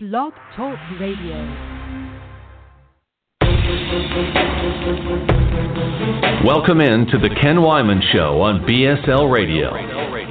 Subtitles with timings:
[0.00, 1.34] Blog Talk Radio.
[6.44, 9.72] Welcome in to the Ken Weinman Show on BSL Radio.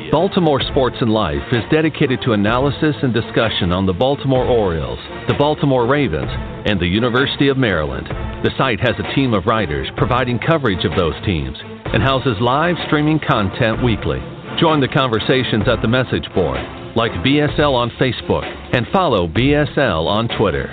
[0.10, 5.36] Baltimore Sports and Life is dedicated to analysis and discussion on the Baltimore Orioles, the
[5.38, 6.32] Baltimore Ravens,
[6.66, 8.08] and the University of Maryland.
[8.46, 11.58] The site has a team of writers providing coverage of those teams
[11.92, 14.24] and houses live streaming content weekly.
[14.62, 16.58] Join the conversations at the message board,
[16.98, 18.44] like BSL on Facebook,
[18.76, 20.66] and follow BSL on Twitter.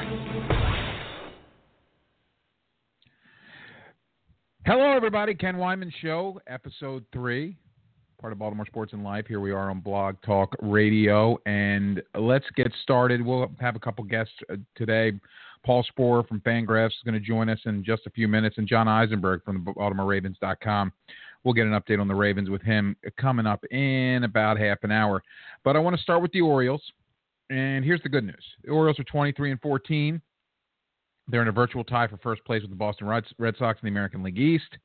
[4.64, 5.34] Hello, everybody.
[5.34, 7.58] Ken Weinman Show, episode three,
[8.18, 9.26] part of Baltimore Sports and Life.
[9.28, 13.20] Here we are on Blog Talk Radio, and let's get started.
[13.20, 15.12] We'll have a couple guests uh, today.
[15.62, 18.66] Paul Sporer from Fangraphs is going to join us in just a few minutes, and
[18.66, 20.90] John Eisenberg from the BaltimoreRavens.com.
[21.44, 24.90] We'll get an update on the Ravens with him coming up in about half an
[24.90, 25.22] hour.
[25.62, 26.82] But I want to start with the Orioles,
[27.50, 30.20] and here's the good news: the Orioles are 23 and 14.
[31.28, 33.90] They're in a virtual tie for first place with the Boston Red Sox in the
[33.90, 34.76] American League East.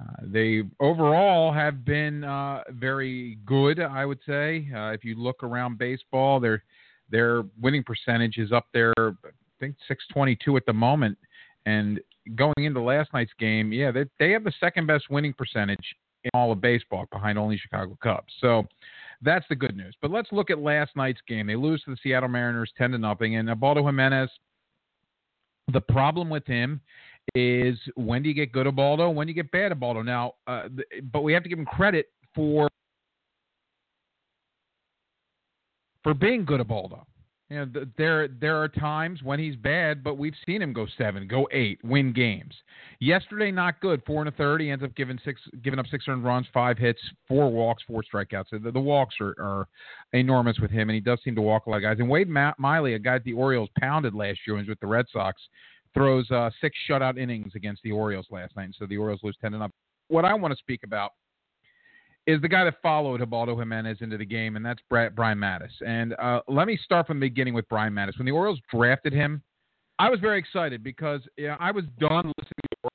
[0.00, 4.68] Uh, they overall have been uh, very good, I would say.
[4.74, 6.64] Uh, if you look around baseball, their
[7.10, 8.94] their winning percentage is up there.
[8.98, 9.10] I
[9.58, 11.18] think 622 at the moment.
[11.66, 12.00] And
[12.34, 16.30] going into last night's game, yeah, they they have the second best winning percentage in
[16.34, 18.32] all of baseball, behind only Chicago Cubs.
[18.40, 18.66] So
[19.22, 19.94] that's the good news.
[20.02, 21.46] But let's look at last night's game.
[21.46, 24.30] They lose to the Seattle Mariners 10 to nothing, and Ubaldo Jimenez
[25.72, 26.80] the problem with him
[27.34, 29.10] is when do you get good Ubaldo?
[29.10, 30.02] When do you get bad Ubaldo?
[30.02, 30.68] Now, uh,
[31.12, 32.68] but we have to give him credit for
[36.02, 37.06] for being good Ubaldo.
[37.50, 41.26] You know, there there are times when he's bad, but we've seen him go seven,
[41.26, 42.54] go eight, win games.
[43.00, 44.02] Yesterday, not good.
[44.06, 44.60] Four and a third.
[44.60, 48.04] He ends up giving six, giving up six earned runs, five hits, four walks, four
[48.04, 48.62] strikeouts.
[48.62, 49.68] The, the walks are, are,
[50.12, 51.96] enormous with him, and he does seem to walk a lot of guys.
[51.98, 55.06] And Wade Miley, a guy that the Orioles pounded last year, was with the Red
[55.12, 55.42] Sox,
[55.92, 59.36] throws uh, six shutout innings against the Orioles last night, and so the Orioles lose
[59.40, 59.72] ten to nothing.
[60.06, 61.12] What I want to speak about
[62.26, 65.70] is the guy that followed Ubaldo Jimenez into the game, and that's Brian Matusz.
[65.84, 68.18] And uh, let me start from the beginning with Brian Matusz.
[68.18, 69.42] When the Orioles drafted him,
[69.98, 71.20] I was very excited because
[71.58, 72.90] I was done listening to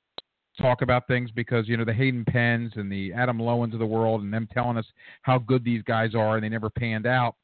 [0.60, 3.86] talk about things because you know the Hayden Penns and the Adam Loewens of the
[3.86, 4.86] world, and them telling us
[5.22, 7.36] how good these guys are, and they never panned out.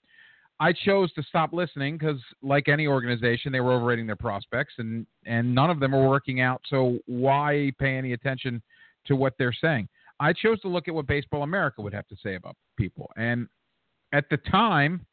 [0.61, 5.07] I chose to stop listening because, like any organization, they were overrating their prospects, and
[5.27, 6.63] and none of them are working out.
[6.69, 8.63] So why pay any attention
[9.07, 9.89] to what they're saying?
[10.23, 13.11] I chose to look at what Baseball America would have to say about people.
[13.17, 13.49] And
[14.13, 15.05] at the time,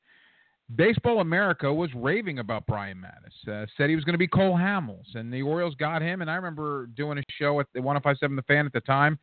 [0.76, 3.64] Baseball America was raving about Brian Matusz.
[3.64, 6.22] Uh, said he was going to be Cole Hamels, and the Orioles got him.
[6.22, 9.18] And I remember doing a show at the 1057 The Fan at the time,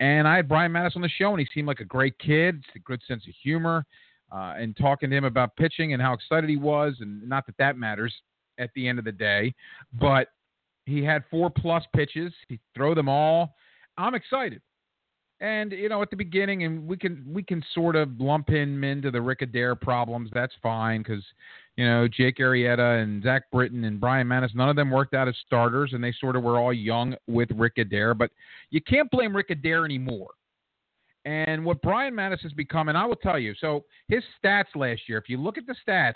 [0.00, 2.64] and I had Brian Matusz on the show, and he seemed like a great kid,
[2.74, 3.84] a good sense of humor,
[4.32, 6.94] uh, and talking to him about pitching and how excited he was.
[7.00, 8.14] And not that that matters
[8.58, 9.54] at the end of the day,
[10.00, 10.28] but
[10.86, 12.32] he had four plus pitches.
[12.48, 13.54] He throw them all.
[13.98, 14.62] I'm excited.
[15.40, 18.82] And you know, at the beginning, and we can we can sort of lump him
[18.84, 20.30] into the Rick Adair problems.
[20.32, 21.22] That's fine because
[21.76, 25.28] you know Jake Arrieta and Zach Britton and Brian Matusz, none of them worked out
[25.28, 28.14] as starters, and they sort of were all young with Rick Adair.
[28.14, 28.30] But
[28.70, 30.30] you can't blame Rick Adair anymore.
[31.26, 35.02] And what Brian Matusz has become, and I will tell you, so his stats last
[35.06, 36.14] year, if you look at the stats,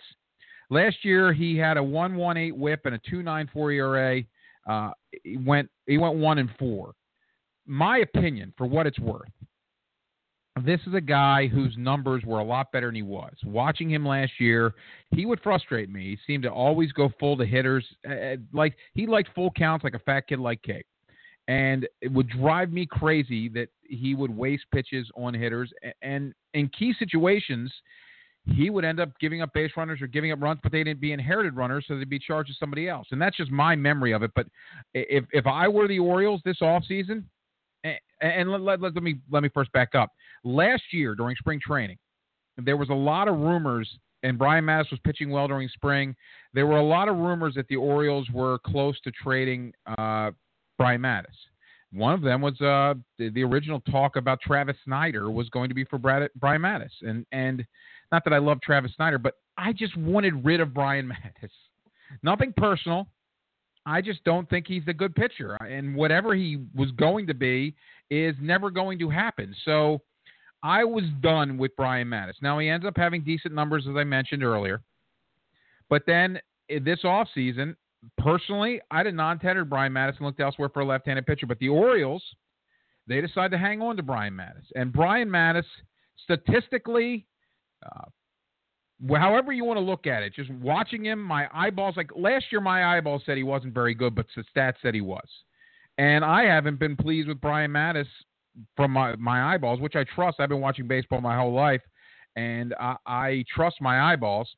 [0.70, 4.22] last year he had a 118 WHIP and a 2.94 ERA.
[4.66, 4.92] Uh,
[5.24, 6.94] he went he went one and four
[7.70, 9.30] my opinion, for what it's worth,
[10.64, 13.32] this is a guy whose numbers were a lot better than he was.
[13.44, 14.74] Watching him last year,
[15.12, 16.02] he would frustrate me.
[16.02, 17.86] He seemed to always go full to hitters.
[18.08, 20.86] Uh, like he liked full counts like a fat kid like cake.
[21.46, 25.72] And it would drive me crazy that he would waste pitches on hitters.
[26.02, 27.72] And in key situations,
[28.46, 31.00] he would end up giving up base runners or giving up runs, but they didn't
[31.00, 33.06] be inherited runners, so they'd be charged to somebody else.
[33.12, 34.32] And that's just my memory of it.
[34.34, 34.46] But
[34.92, 37.24] if if I were the Orioles this offseason,
[38.20, 40.10] and let, let, let, me let me first back up.
[40.44, 41.98] Last year during spring training,
[42.58, 43.88] there was a lot of rumors,
[44.22, 46.14] and Brian Matusz was pitching well during spring.
[46.52, 50.30] There were a lot of rumors that the Orioles were close to trading uh,
[50.78, 51.26] Brian Matusz.
[51.92, 55.74] One of them was uh, the, the, original talk about Travis Snider was going to
[55.74, 57.64] be for Brad, Brian Matusz, and and
[58.12, 61.08] not that I love Travis Snider, but I just wanted rid of Brian
[61.42, 61.50] Matusz.
[62.22, 63.08] Nothing personal.
[63.86, 65.54] I just don't think he's a good pitcher.
[65.54, 67.74] And whatever he was going to be
[68.10, 69.54] is never going to happen.
[69.64, 70.02] So
[70.62, 72.34] I was done with Brian Matusz.
[72.42, 74.82] Now he ends up having decent numbers, as I mentioned earlier.
[75.88, 76.38] But then
[76.68, 77.74] this offseason,
[78.18, 81.46] personally, I did non-tender Brian Matusz and looked elsewhere for a left-handed pitcher.
[81.46, 82.22] But the Orioles,
[83.06, 85.64] they decided to hang on to Brian Matusz, And Brian Matusz
[86.22, 87.26] statistically,
[87.84, 88.04] uh,
[89.08, 92.60] however you want to look at it, just watching him, my eyeballs like last year,
[92.60, 95.26] my eyeballs said he wasn't very good, but the stats said he was.
[95.98, 98.06] And I haven't been pleased with Brian Matusz
[98.76, 100.40] from my, my eyeballs, which I trust.
[100.40, 101.82] I've been watching baseball my whole life,
[102.36, 104.48] and I, I trust my eyeballs.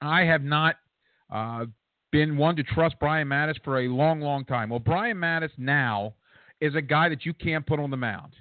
[0.00, 0.76] I have not
[1.30, 1.66] uh,
[2.10, 4.70] been one to trust Brian Matusz for a long, long time.
[4.70, 6.14] Well, Brian Matusz now
[6.60, 8.32] is a guy that you can't put on the mound.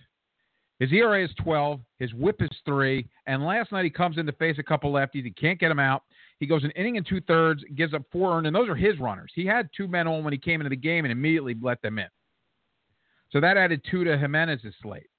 [0.79, 1.81] His ERA is 12.
[1.99, 3.07] His whip is three.
[3.27, 5.25] And last night he comes in to face a couple lefties.
[5.25, 6.03] He can't get him out.
[6.39, 8.97] He goes an inning and two thirds, gives up four earned, and those are his
[8.97, 9.31] runners.
[9.35, 11.99] He had two men on when he came into the game and immediately let them
[11.99, 12.07] in.
[13.31, 15.09] So that added two to Jimenez's slate.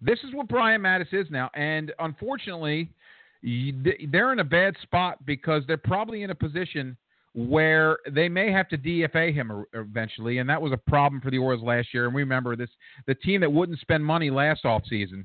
[0.00, 2.90] This is what Brian Matusz is now, and unfortunately,
[3.42, 6.96] they're in a bad spot because they're probably in a position
[7.34, 11.38] where they may have to DFA him eventually, and that was a problem for the
[11.38, 12.06] Orioles last year.
[12.06, 12.70] And we remember this:
[13.06, 15.24] the team that wouldn't spend money last offseason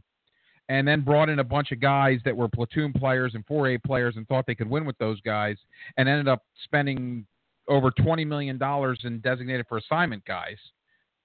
[0.69, 4.15] and then brought in a bunch of guys that were platoon players and 4A players
[4.15, 5.57] and thought they could win with those guys,
[5.97, 7.25] and ended up spending
[7.67, 10.57] over twenty million dollars in designated for assignment guys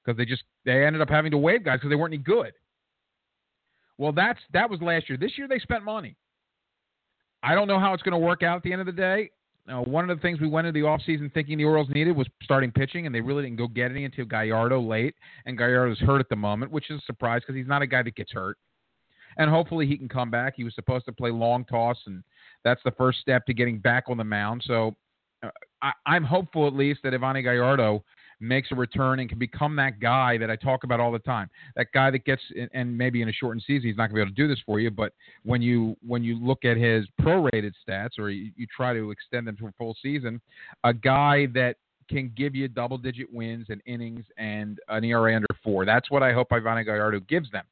[0.04, 2.52] because they just they ended up having to waive guys because they weren't any good.
[3.98, 5.18] Well, that's that was last year.
[5.18, 6.16] This year they spent money.
[7.42, 9.30] I don't know how it's going to work out at the end of the day.
[9.68, 12.26] Uh, one of the things we went into the offseason thinking the Orioles needed was
[12.42, 15.14] starting pitching, and they really didn't go get any until Gallardo late.
[15.46, 18.02] And Gallardo's hurt at the moment, which is a surprise because he's not a guy
[18.02, 18.56] that gets hurt.
[19.36, 20.54] And hopefully he can come back.
[20.56, 22.24] He was supposed to play long toss, and
[22.64, 24.62] that's the first step to getting back on the mound.
[24.66, 24.96] So
[25.42, 25.50] uh,
[25.82, 28.02] I, I'm hopeful at least that Yovani Gallardo
[28.40, 31.48] makes a return and can become that guy that I talk about all the time.
[31.76, 32.42] That guy that gets
[32.72, 34.62] and maybe in a shortened season he's not going to be able to do this
[34.64, 35.12] for you, but
[35.44, 39.46] when you when you look at his prorated stats or you, you try to extend
[39.46, 40.40] them to a full season,
[40.84, 41.76] a guy that
[42.08, 45.84] can give you double digit wins and innings and an ERA under four.
[45.84, 47.64] That's what I hope Yovani Gallardo gives them.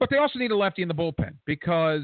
[0.00, 2.02] But they also need a lefty in the bullpen because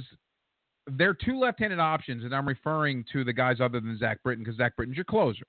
[0.92, 4.58] they're two left-handed options, and I'm referring to the guys other than Zach Britton because
[4.58, 5.44] Zach Britton's your closer.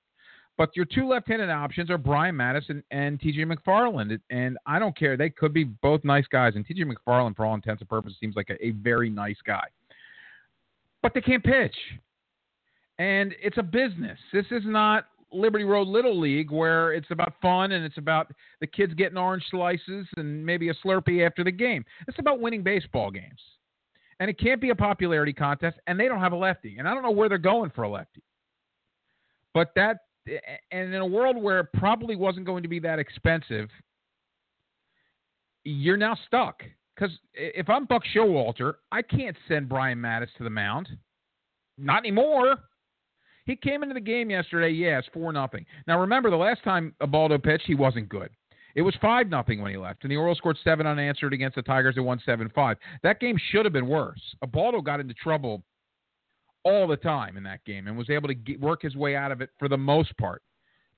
[0.58, 3.44] But your two left-handed options are Brian Matusz and T.J.
[3.44, 5.16] McFarland, and I don't care.
[5.16, 6.84] They could be both nice guys, and T.J.
[6.84, 9.64] McFarland, for all intents and purposes, seems like a, a very nice guy.
[11.02, 11.76] But they can't pitch,
[12.98, 14.18] and it's a business.
[14.32, 18.66] This is not Liberty Road Little League where it's about fun and it's about the
[18.66, 21.84] kids getting orange slices and maybe a Slurpee after the game.
[22.08, 23.40] It's about winning baseball games.
[24.18, 26.76] And it can't be a popularity contest, and they don't have a lefty.
[26.78, 28.22] And I don't know where they're going for a lefty.
[29.52, 30.05] But that
[30.70, 33.68] and in a world where it probably wasn't going to be that expensive,
[35.64, 36.62] you're now stuck.
[36.94, 40.88] Because if I'm Buck Showalter, I can't send Brian Matusz to the mound.
[41.76, 42.56] Not anymore.
[43.44, 45.66] He came into the game yesterday, yes, four nothing.
[45.86, 48.30] Now remember, the last time Ubaldo pitched, he wasn't good.
[48.74, 51.62] It was five nothing when he left, and the Orioles scored seven unanswered against the
[51.62, 51.94] Tigers.
[51.94, 52.76] They won seven five.
[53.02, 54.20] That game should have been worse.
[54.42, 55.62] Ubaldo got into trouble
[56.66, 59.30] all the time in that game and was able to get, work his way out
[59.30, 60.42] of it for the most part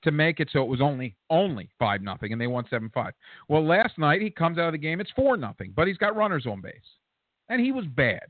[0.03, 3.13] to make it so it was only only five nothing and they won seven five.
[3.47, 6.15] Well, last night he comes out of the game it's four nothing, but he's got
[6.15, 6.73] runners on base,
[7.49, 8.25] and he was bad.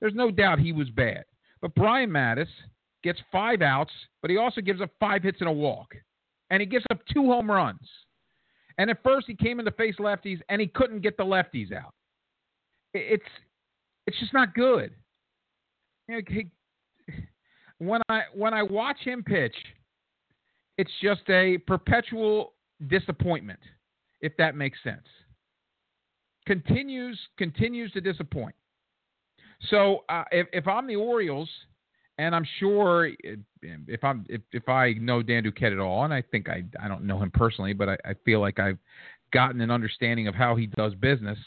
[0.00, 1.24] There's no doubt he was bad.
[1.62, 2.48] But Brian Matusz
[3.02, 5.94] gets five outs, but he also gives up five hits and a walk,
[6.50, 7.88] and he gives up two home runs.
[8.76, 11.72] And at first he came in to face lefties and he couldn't get the lefties
[11.72, 11.94] out.
[12.92, 13.24] It's
[14.06, 14.90] it's just not good.
[16.08, 16.40] You know,
[17.86, 19.54] when I when I watch him pitch,
[20.78, 22.54] it's just a perpetual
[22.88, 23.60] disappointment,
[24.20, 25.06] if that makes sense.
[26.46, 28.54] Continues continues to disappoint.
[29.70, 31.48] So uh, if if I'm the Orioles,
[32.18, 33.10] and I'm sure
[33.62, 36.88] if I'm if, if I know Dan Duquette at all, and I think I I
[36.88, 38.78] don't know him personally, but I, I feel like I've
[39.32, 41.38] gotten an understanding of how he does business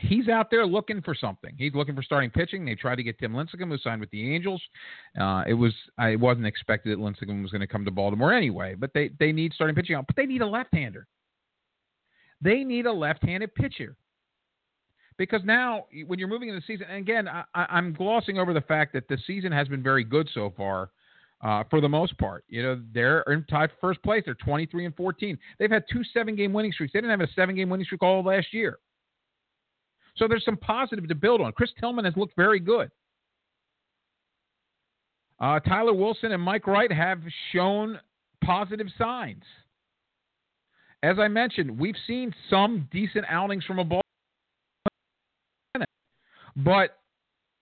[0.00, 1.54] he's out there looking for something.
[1.56, 2.64] He's looking for starting pitching.
[2.64, 4.62] They tried to get Tim Lincecum, who signed with the Angels.
[5.20, 8.74] Uh, it was I wasn't expected that Lincecum was going to come to Baltimore anyway,
[8.74, 10.06] but they they need starting pitching out.
[10.06, 11.06] But they need a left-hander.
[12.40, 13.96] They need a left-handed pitcher.
[15.18, 18.62] Because now, when you're moving into the season, and again, I, I'm glossing over the
[18.62, 20.90] fact that the season has been very good so far.
[21.42, 22.44] Uh, for the most part.
[22.48, 24.24] You know, they're in tied first place.
[24.26, 25.38] They're 23 and 14.
[25.58, 26.92] They've had two seven game winning streaks.
[26.92, 28.78] They didn't have a seven game winning streak all last year.
[30.20, 31.52] So there's some positive to build on.
[31.52, 32.90] Chris Tillman has looked very good.
[35.40, 37.20] Uh, Tyler Wilson and Mike Wright have
[37.52, 37.98] shown
[38.44, 39.42] positive signs.
[41.02, 44.02] As I mentioned, we've seen some decent outings from a ball,
[46.56, 46.98] but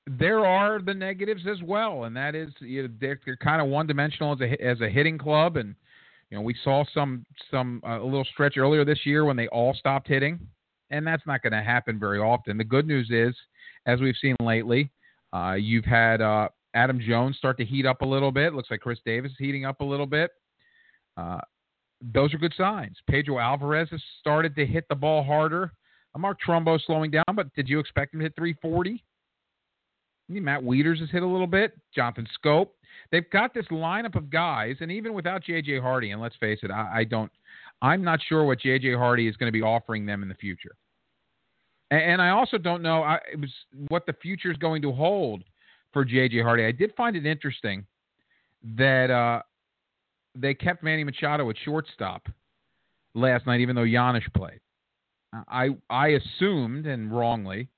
[0.08, 3.68] there are the negatives as well, and that is you know, they're, they're kind of
[3.68, 5.76] one-dimensional as a as a hitting club, and
[6.30, 9.46] you know we saw some some uh, a little stretch earlier this year when they
[9.48, 10.40] all stopped hitting
[10.90, 12.58] and that's not going to happen very often.
[12.58, 13.34] The good news is,
[13.86, 14.90] as we've seen lately,
[15.32, 18.54] Uh, you've had uh, Adam Jones start to heat up a little bit.
[18.54, 20.30] Looks like Chris Davis is heating up a little bit.
[21.18, 21.40] Uh,
[22.00, 22.96] those are good signs.
[23.10, 25.72] Pedro Alvarez has started to hit the ball harder.
[26.16, 29.04] Mark Trumbo slowing down, but did you expect him to hit 340?
[30.28, 31.78] Matt Wieters has hit a little bit.
[31.94, 32.68] Jonathan Schoop.
[33.12, 35.78] They've got this lineup of guys, and even without J.J.
[35.78, 37.30] Hardy, and let's face it, I, I don't,
[37.80, 38.94] I'm not sure what J.J.
[38.94, 40.74] Hardy is going to be offering them in the future.
[41.90, 43.52] And, and I also don't know I, it was
[43.88, 45.44] what the future is going to hold
[45.92, 46.42] for J.J.
[46.42, 46.64] Hardy.
[46.64, 47.86] I did find it interesting
[48.76, 49.42] that uh,
[50.34, 52.28] they kept Manny Machado at shortstop
[53.14, 54.60] last night, even though Janish played.
[55.48, 57.68] I I assumed and wrongly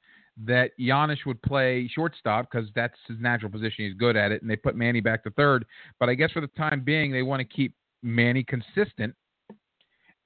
[0.45, 3.85] that Janish would play shortstop because that's his natural position.
[3.85, 5.67] He's good at it, and they put Manny back to third.
[5.99, 9.15] But I guess for the time being, they want to keep Manny consistent,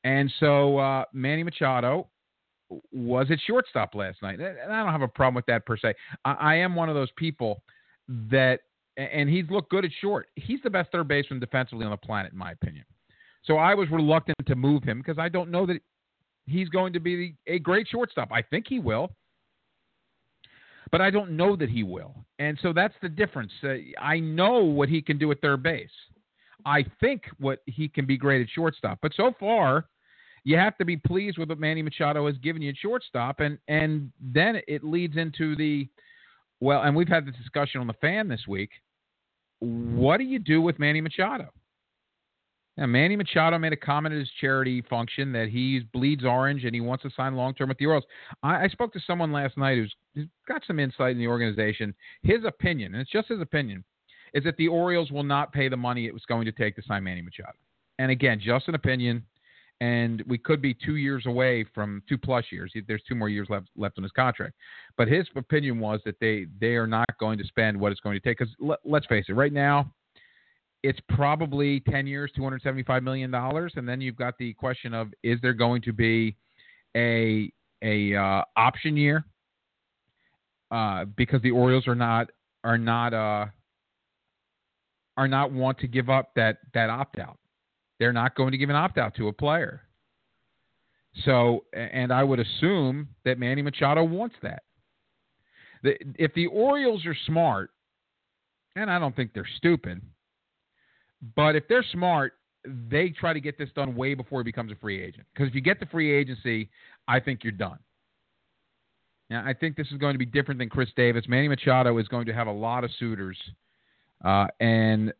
[0.04, 2.08] and so uh, Manny Machado
[2.92, 5.94] was at shortstop last night, and I don't have a problem with that per se.
[6.24, 7.62] I, I am one of those people
[8.30, 8.60] that,
[8.96, 10.28] and he's looked good at short.
[10.36, 12.84] He's the best third baseman defensively on the planet, in my opinion.
[13.44, 15.80] So I was reluctant to move him because I don't know that
[16.46, 18.30] he's going to be a great shortstop.
[18.32, 19.10] I think he will,
[20.90, 22.14] but I don't know that he will.
[22.38, 23.52] And so that's the difference.
[23.62, 25.90] Uh, I know what he can do at third base.
[26.66, 28.98] I think what he can be great at shortstop.
[29.02, 29.86] But so far,
[30.44, 33.58] you have to be pleased with what Manny Machado has given you at shortstop, and
[33.68, 35.88] and then it leads into the
[36.60, 38.70] well, and we've had this discussion on the fan this week.
[39.60, 41.48] What do you do with Manny Machado?
[42.76, 46.74] Now, Manny Machado made a comment at his charity function that he bleeds orange and
[46.74, 48.04] he wants to sign long term with the Orioles.
[48.42, 51.94] I, I, spoke to someone last night who's, who's got some insight in the organization.
[52.24, 53.84] His opinion, and it's just his opinion,
[54.32, 56.82] is that the Orioles will not pay the money it was going to take to
[56.82, 57.56] sign Manny Machado.
[58.00, 59.24] And again, just an opinion.
[59.80, 62.72] And we could be two years away from two plus years.
[62.86, 64.54] There's two more years left left on his contract.
[64.96, 68.14] But his opinion was that they they are not going to spend what it's going
[68.14, 68.38] to take.
[68.38, 69.92] Because let, let's face it, right now
[70.84, 73.34] it's probably 10 years, $275 million.
[73.34, 76.36] And then you've got the question of is there going to be
[76.94, 77.50] a,
[77.82, 79.24] a uh, option year?
[80.70, 82.30] Uh, because the Orioles are not
[82.64, 83.46] are not uh,
[85.16, 87.38] are not want to give up that that opt out.
[87.98, 89.82] They're not going to give an opt out to a player.
[91.24, 94.62] So, and I would assume that Manny Machado wants that.
[95.82, 97.70] If the Orioles are smart,
[98.74, 100.02] and I don't think they're stupid,
[101.36, 102.32] but if they're smart,
[102.64, 105.26] they try to get this done way before he becomes a free agent.
[105.32, 106.70] Because if you get the free agency,
[107.06, 107.78] I think you're done.
[109.30, 111.24] Now, I think this is going to be different than Chris Davis.
[111.28, 113.38] Manny Machado is going to have a lot of suitors,
[114.24, 115.12] uh, and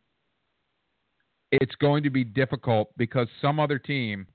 [1.61, 4.26] it's going to be difficult because some other team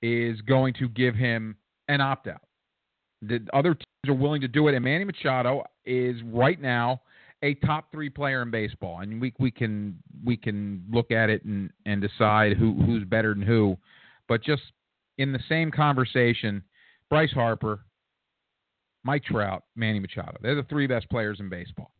[0.00, 1.56] is going to give him
[1.88, 2.42] an opt out.
[3.22, 7.02] The other teams are willing to do it, and Manny Machado is right now
[7.42, 11.44] a top three player in baseball, and we we can we can look at it
[11.44, 13.76] and and decide who who's better than who,
[14.28, 14.62] but just
[15.18, 16.62] in the same conversation,
[17.10, 17.80] Bryce Harper,
[19.04, 21.92] Mike Trout, Manny Machado, they're the three best players in baseball,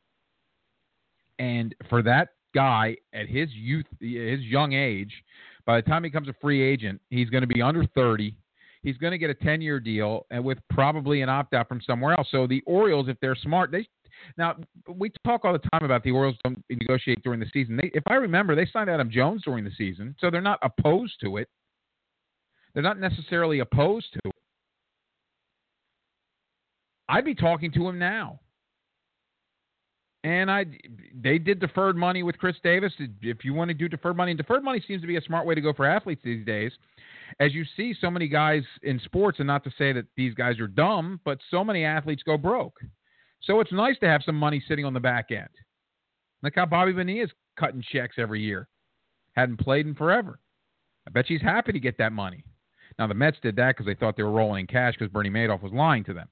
[1.39, 5.13] and for that guy at his youth, his young age,
[5.65, 8.37] by the time he becomes a free agent, he's going to be under thirty.
[8.83, 11.81] He's going to get a 10 year deal and with probably an opt out from
[11.87, 12.27] somewhere else.
[12.33, 13.87] So the Orioles, if they're smart, they
[14.37, 14.57] now,
[14.89, 17.77] we talk all the time about the Orioles don't negotiate during the season.
[17.77, 21.15] They, if I remember, they signed Adam Jones during the season, so they're not opposed
[21.23, 21.49] to it.
[22.75, 24.35] They're not necessarily opposed to it.
[27.09, 28.41] I'd be talking to him now.
[30.25, 30.67] And I,
[31.21, 32.93] they did deferred money with Chris Davis.
[33.23, 35.47] If you want to do deferred money, and deferred money seems to be a smart
[35.47, 36.73] way to go for athletes these days.
[37.41, 40.61] As you see, so many guys in sports, and not to say that these guys
[40.61, 42.79] are dumb, but so many athletes go broke.
[43.41, 45.49] So it's nice to have some money sitting on the back end.
[46.43, 48.69] Look how Bobby Bonilla is cutting checks every year.
[49.33, 50.39] Hadn't played in forever.
[51.07, 52.45] I bet she's happy to get that money.
[52.99, 55.31] Now the Mets did that because they thought they were rolling in cash because Bernie
[55.31, 56.29] Madoff was lying to them.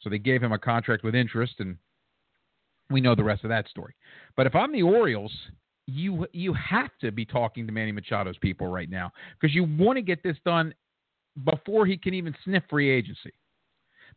[0.00, 1.76] So they gave him a contract with interest, and
[2.90, 3.94] we know the rest of that story.
[4.36, 5.32] But if I'm the Orioles,
[5.86, 9.96] you you have to be talking to Manny Machado's people right now because you want
[9.96, 10.74] to get this done
[11.44, 13.32] before he can even sniff free agency.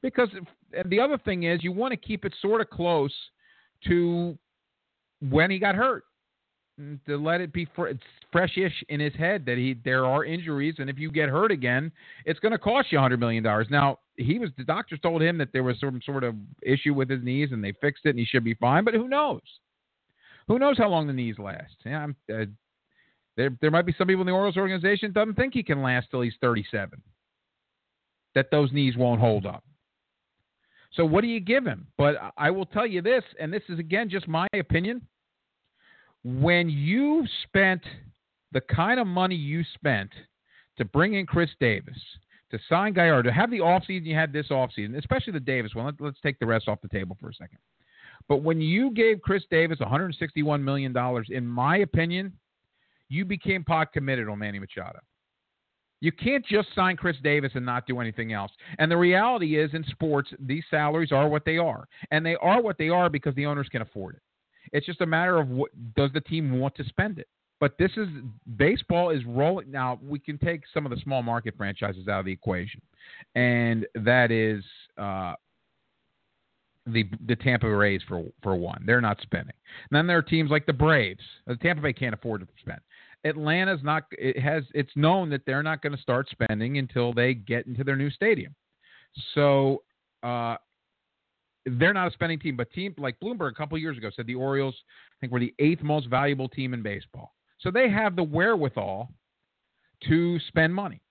[0.01, 0.29] Because
[0.73, 3.13] and the other thing is, you want to keep it sort of close
[3.87, 4.37] to
[5.29, 6.03] when he got hurt,
[7.05, 7.89] to let it be fr-
[8.31, 11.91] freshish in his head that he there are injuries, and if you get hurt again,
[12.25, 13.67] it's going to cost you a hundred million dollars.
[13.69, 17.09] Now he was the doctors told him that there was some sort of issue with
[17.09, 18.83] his knees, and they fixed it, and he should be fine.
[18.83, 19.41] But who knows?
[20.47, 21.75] Who knows how long the knees last?
[21.85, 22.45] Yeah, uh,
[23.35, 26.07] there there might be some people in the Orioles organization doesn't think he can last
[26.11, 27.01] till he's 37.
[28.35, 29.63] That those knees won't hold up.
[30.93, 31.87] So what do you give him?
[31.97, 35.01] But I will tell you this, and this is again just my opinion.
[36.23, 37.81] When you spent
[38.51, 40.11] the kind of money you spent
[40.77, 41.97] to bring in Chris Davis,
[42.53, 45.85] to sign Gallardo, to have the offseason you had this offseason, especially the Davis one.
[45.85, 47.57] Let, let's take the rest off the table for a second.
[48.29, 50.95] But when you gave Chris Davis $161 million,
[51.29, 52.31] in my opinion,
[53.09, 54.99] you became pot committed on Manny Machado.
[55.99, 58.51] You can't just sign Chris Davis and not do anything else.
[58.77, 61.87] And the reality is, in sports, these salaries are what they are.
[62.11, 64.21] And they are what they are because the owners can afford it.
[64.73, 67.27] It's just a matter of what does the team want to spend it.
[67.63, 68.09] But this is
[68.57, 69.97] baseball is rolling now.
[70.03, 72.81] We can take some of the small market franchises out of the equation,
[73.35, 74.65] and that is
[74.97, 75.35] uh,
[76.85, 78.83] the the Tampa Rays for for one.
[78.85, 79.55] They're not spending.
[79.89, 81.23] And then there are teams like the Braves.
[81.47, 82.81] The Tampa Bay can't afford to spend.
[83.23, 84.03] Atlanta's not.
[84.11, 84.65] It has.
[84.73, 88.09] It's known that they're not going to start spending until they get into their new
[88.09, 88.53] stadium.
[89.35, 89.83] So
[90.21, 90.57] uh,
[91.65, 92.57] they're not a spending team.
[92.57, 94.75] But team like Bloomberg a couple years ago said the Orioles
[95.13, 97.31] I think were the eighth most valuable team in baseball.
[97.63, 99.09] So they have the wherewithal
[100.07, 101.01] to spend money.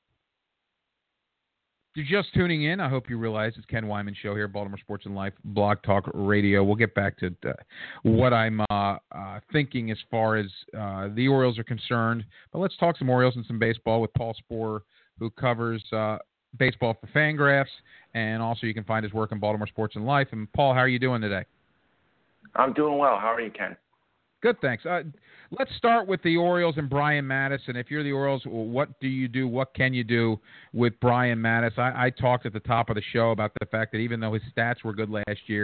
[1.94, 4.78] If you're just tuning in, I hope you realize it's Ken Weinman Show here, Baltimore
[4.78, 6.64] Sports and Life, Blog Talk Radio.
[6.64, 7.52] We'll get back to uh,
[8.02, 10.46] what I'm uh, uh, thinking as far as
[10.78, 12.24] uh, the Orioles are concerned.
[12.50, 14.80] But let's talk some Orioles and some baseball with Paul Sporer,
[15.18, 16.16] who covers uh,
[16.58, 17.66] baseball for Fangraphs,
[18.14, 20.28] and also you can find his work in Baltimore Sports and Life.
[20.32, 21.44] And Paul, how are you doing today?
[22.56, 23.18] I'm doing well.
[23.18, 23.76] How are you, Ken?
[24.42, 24.84] Good, thanks.
[24.84, 25.02] Uh,
[25.56, 27.60] let's start with the Orioles and Brian Matusz.
[27.68, 29.46] If you're the Orioles, what do you do?
[29.46, 30.40] What can you do
[30.72, 31.78] with Brian Matusz?
[31.78, 34.32] I, I talked at the top of the show about the fact that even though
[34.32, 35.62] his stats were good last year,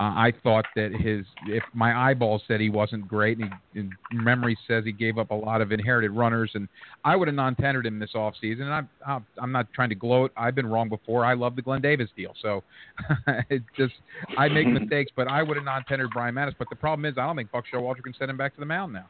[0.00, 3.92] uh, I thought that his if my eyeballs said he wasn't great, and, he, and
[4.12, 6.66] memory says he gave up a lot of inherited runners, and
[7.04, 8.62] I would have non-tendered him this offseason.
[8.62, 10.32] And I'm I'm not trying to gloat.
[10.36, 11.24] I've been wrong before.
[11.24, 12.64] I love the Glenn Davis deal, so
[13.50, 13.94] it just
[14.36, 16.54] I make mistakes, but I would have non-tendered Brian Matusz.
[16.58, 18.66] But the problem is, I don't think Buck Showalter can send him back to the
[18.66, 19.06] mound now.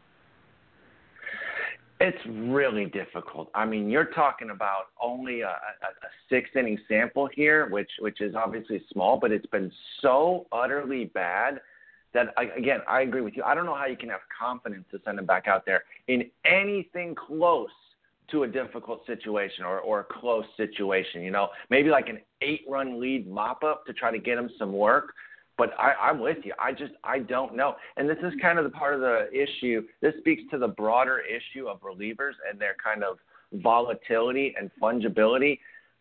[2.05, 3.49] It's really difficult.
[3.55, 8.21] I mean, you're talking about only a, a, a six inning sample here, which which
[8.21, 11.61] is obviously small, but it's been so utterly bad
[12.13, 13.45] that I, again, I agree with you.
[13.45, 16.29] I don't know how you can have confidence to send him back out there in
[16.45, 17.71] anything close
[18.33, 21.23] to a difficult situation or, or a close situation.
[21.23, 24.51] You know, maybe like an eight run lead mop up to try to get him
[24.59, 25.15] some work.
[25.59, 26.55] But I, I'm with you.
[26.59, 27.77] I just I don't know.
[27.97, 29.83] And this is kind of the part of the issue.
[30.01, 33.19] This speaks to the broader issue of relievers and their kind of
[33.53, 35.59] volatility and fungibility.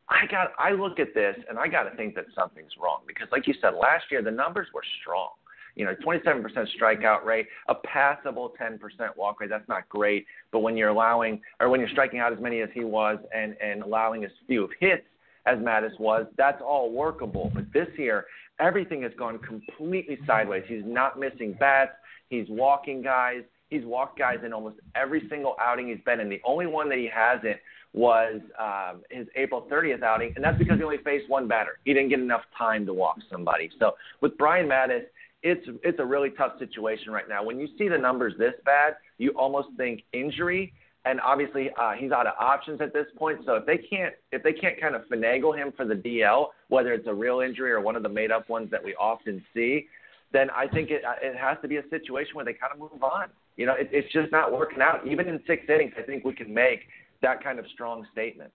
[0.09, 3.27] I got I look at this and I got to think that something's wrong because,
[3.31, 5.29] like you said, last year the numbers were strong.
[5.75, 6.43] You know, 27%
[6.77, 8.77] strikeout rate, a passable 10%
[9.15, 9.49] walk rate.
[9.49, 12.69] That's not great, but when you're allowing or when you're striking out as many as
[12.73, 15.05] he was and and allowing as few of hits
[15.45, 17.51] as Matusz was, that's all workable.
[17.53, 18.25] But this year,
[18.61, 20.63] everything has gone completely sideways.
[20.67, 21.91] He's not missing bats.
[22.29, 23.41] He's walking guys.
[23.69, 26.29] He's walked guys in almost every single outing he's been in.
[26.29, 27.57] The only one that he hasn't
[27.93, 31.79] was um, his April 30th outing, and that's because he only faced one batter.
[31.83, 33.69] He didn't get enough time to walk somebody.
[33.79, 35.05] So with Brian Matusz,
[35.43, 37.43] it's it's a really tough situation right now.
[37.43, 40.73] When you see the numbers this bad, you almost think injury
[41.05, 43.39] and obviously uh, he's out of options at this point.
[43.45, 46.93] So if they can't if they can't kind of finagle him for the DL, whether
[46.93, 49.87] it's a real injury or one of the made up ones that we often see,
[50.31, 52.79] then I think it uh, it has to be a situation where they kind of
[52.79, 53.29] move on.
[53.57, 55.05] You know, it, it's just not working out.
[55.07, 56.81] Even in six innings, I think we can make
[57.21, 58.51] that kind of strong statement.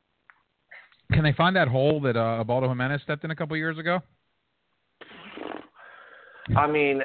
[1.12, 4.00] Can they find that hole that uh, Ubaldo Jimenez stepped in a couple years ago?
[6.56, 7.02] I mean,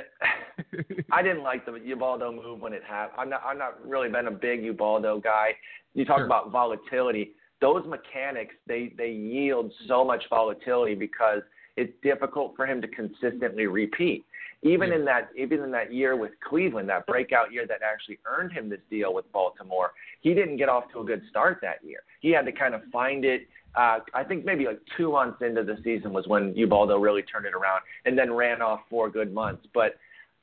[1.12, 3.20] I didn't like the Ubaldo move when it happened.
[3.20, 3.44] I'm not.
[3.46, 5.52] I'm not really been a big Ubaldo guy.
[5.94, 6.26] You talk sure.
[6.26, 7.32] about volatility.
[7.60, 11.42] Those mechanics they they yield so much volatility because
[11.78, 14.26] it's difficult for him to consistently repeat.
[14.64, 14.96] Even yeah.
[14.96, 18.70] in that even in that year with Cleveland, that breakout year that actually earned him
[18.70, 22.00] this deal with Baltimore, he didn't get off to a good start that year.
[22.20, 25.64] He had to kind of find it uh, I think maybe like two months into
[25.64, 29.34] the season was when Ubaldo really turned it around and then ran off four good
[29.34, 29.66] months.
[29.74, 29.96] But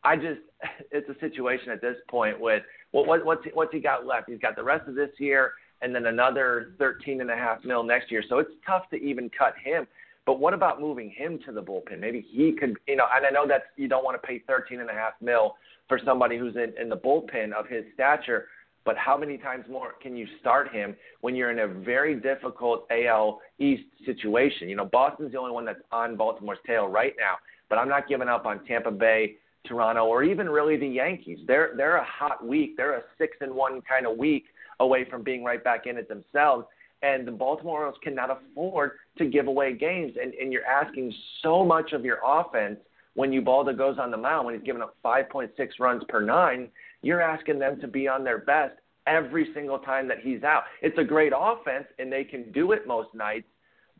[0.04, 0.40] I just,
[0.90, 4.30] it's a situation at this point with what, what what's he, what's he got left?
[4.30, 7.82] He's got the rest of this year and then another thirteen and a half mil
[7.82, 8.22] next year.
[8.28, 9.86] So it's tough to even cut him.
[10.26, 12.00] But what about moving him to the bullpen?
[12.00, 14.80] Maybe he could, you know, and I know that you don't want to pay thirteen
[14.80, 15.56] and a half mil
[15.88, 18.46] for somebody who's in, in the bullpen of his stature.
[18.84, 22.86] But how many times more can you start him when you're in a very difficult
[22.90, 24.68] AL East situation?
[24.68, 27.34] You know, Boston's the only one that's on Baltimore's tail right now,
[27.68, 31.38] but I'm not giving up on Tampa Bay, Toronto, or even really the Yankees.
[31.46, 32.76] They're they're a hot week.
[32.76, 34.44] They're a six and one kind of week
[34.80, 36.66] away from being right back in it themselves.
[37.02, 40.12] and the Baltimore Orioles cannot afford to give away games.
[40.20, 42.78] And, and you're asking so much of your offense
[43.14, 46.68] when Ubaldo goes on the mound, when he's giving up 5.6 runs per nine,
[47.02, 48.74] you're asking them to be on their best
[49.06, 50.64] every single time that he's out.
[50.82, 53.48] It's a great offense, and they can do it most nights,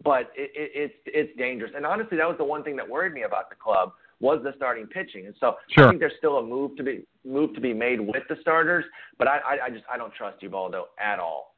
[0.04, 1.72] but it, it, it's it's dangerous.
[1.74, 4.52] And honestly, that was the one thing that worried me about the club was the
[4.56, 5.26] starting pitching.
[5.26, 5.86] And so sure.
[5.86, 8.84] I think there's still a move to be move to be made with the starters,
[9.18, 11.54] but I, I, I just I don't trust Ubaldo at all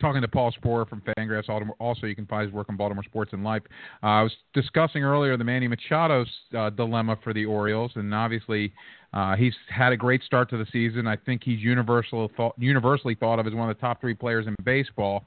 [0.00, 1.48] talking to Paul Sporer from Fangraphs.
[1.80, 3.62] Also, you can find his work on Baltimore Sports and Life.
[4.02, 8.72] Uh, I was discussing earlier the Manny Machado's uh, dilemma for the Orioles, and obviously
[9.12, 11.06] uh, he's had a great start to the season.
[11.06, 14.46] I think he's universal thought, universally thought of as one of the top three players
[14.46, 15.24] in baseball.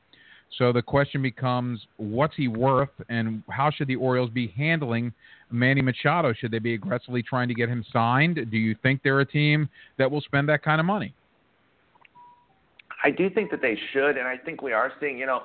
[0.58, 5.14] So the question becomes, what's he worth, and how should the Orioles be handling
[5.50, 6.34] Manny Machado?
[6.34, 8.36] Should they be aggressively trying to get him signed?
[8.36, 11.14] Do you think they're a team that will spend that kind of money?
[13.04, 15.44] I do think that they should, and I think we are seeing, you know,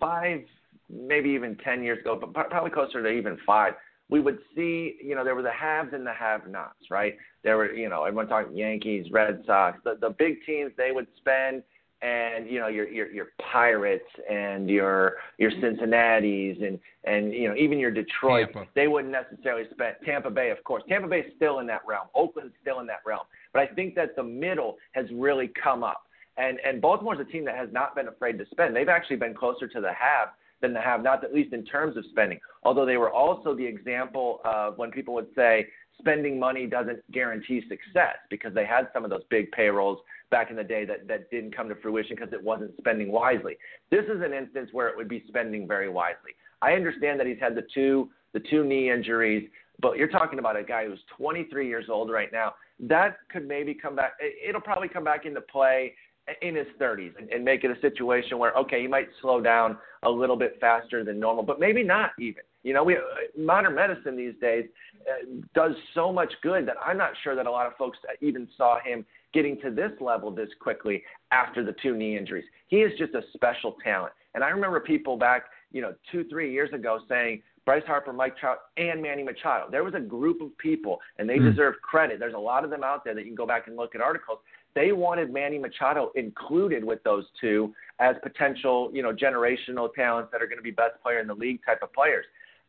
[0.00, 0.42] five,
[0.90, 3.74] maybe even 10 years ago, but probably closer to even five,
[4.10, 7.16] we would see, you know, there were the haves and the have-nots, right?
[7.44, 11.06] There were, you know, everyone talking Yankees, Red Sox, the, the big teams they would
[11.16, 11.62] spend,
[12.02, 15.60] and you know your your your Pirates and your your mm-hmm.
[15.60, 18.70] Cincinnati's and and you know even your Detroit, Tampa.
[18.74, 20.82] they wouldn't necessarily spend Tampa Bay, of course.
[20.88, 22.06] Tampa Bay is still in that realm.
[22.14, 26.02] Oakland's still in that realm, but I think that the middle has really come up
[26.38, 28.74] and and Baltimore's a team that has not been afraid to spend.
[28.74, 30.28] They've actually been closer to the have
[30.60, 32.40] than the have not, at least in terms of spending.
[32.62, 35.66] Although they were also the example of when people would say
[35.98, 39.98] spending money doesn't guarantee success because they had some of those big payrolls
[40.30, 43.56] back in the day that, that didn't come to fruition because it wasn't spending wisely.
[43.90, 46.32] This is an instance where it would be spending very wisely.
[46.60, 49.48] I understand that he's had the two the two knee injuries,
[49.80, 52.54] but you're talking about a guy who's 23 years old right now.
[52.78, 54.12] That could maybe come back.
[54.46, 55.94] It'll probably come back into play
[56.42, 59.78] in his 30s and, and make it a situation where okay, he might slow down
[60.02, 62.42] a little bit faster than normal, but maybe not even.
[62.64, 62.98] You know, we
[63.36, 64.66] modern medicine these days
[65.08, 68.48] uh, does so much good that I'm not sure that a lot of folks even
[68.56, 72.44] saw him getting to this level this quickly after the two knee injuries.
[72.68, 74.12] He is just a special talent.
[74.34, 78.38] And I remember people back, you know, two, three years ago saying Bryce Harper, Mike
[78.38, 79.70] Trout, and Manny Machado.
[79.70, 81.50] There was a group of people, and they mm.
[81.50, 82.18] deserve credit.
[82.18, 84.00] There's a lot of them out there that you can go back and look at
[84.00, 84.38] articles
[84.78, 90.40] they wanted Manny Machado included with those two as potential, you know, generational talents that
[90.40, 92.24] are going to be best player in the league type of players.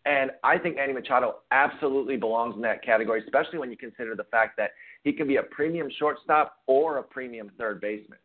[0.09, 4.23] And I think Manny Machado absolutely belongs in that category, especially when you consider the
[4.23, 4.71] fact that
[5.03, 8.17] he can be a premium shortstop or a premium third baseman.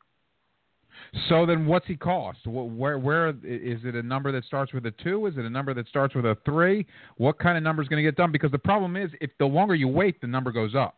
[1.29, 2.39] So then, what's he cost?
[2.47, 3.97] Where, where is it?
[3.97, 5.27] A number that starts with a two?
[5.27, 6.87] Is it a number that starts with a three?
[7.19, 8.33] What kind of number is going to get done?
[8.33, 10.97] Because the problem is, if the longer you wait, the number goes up.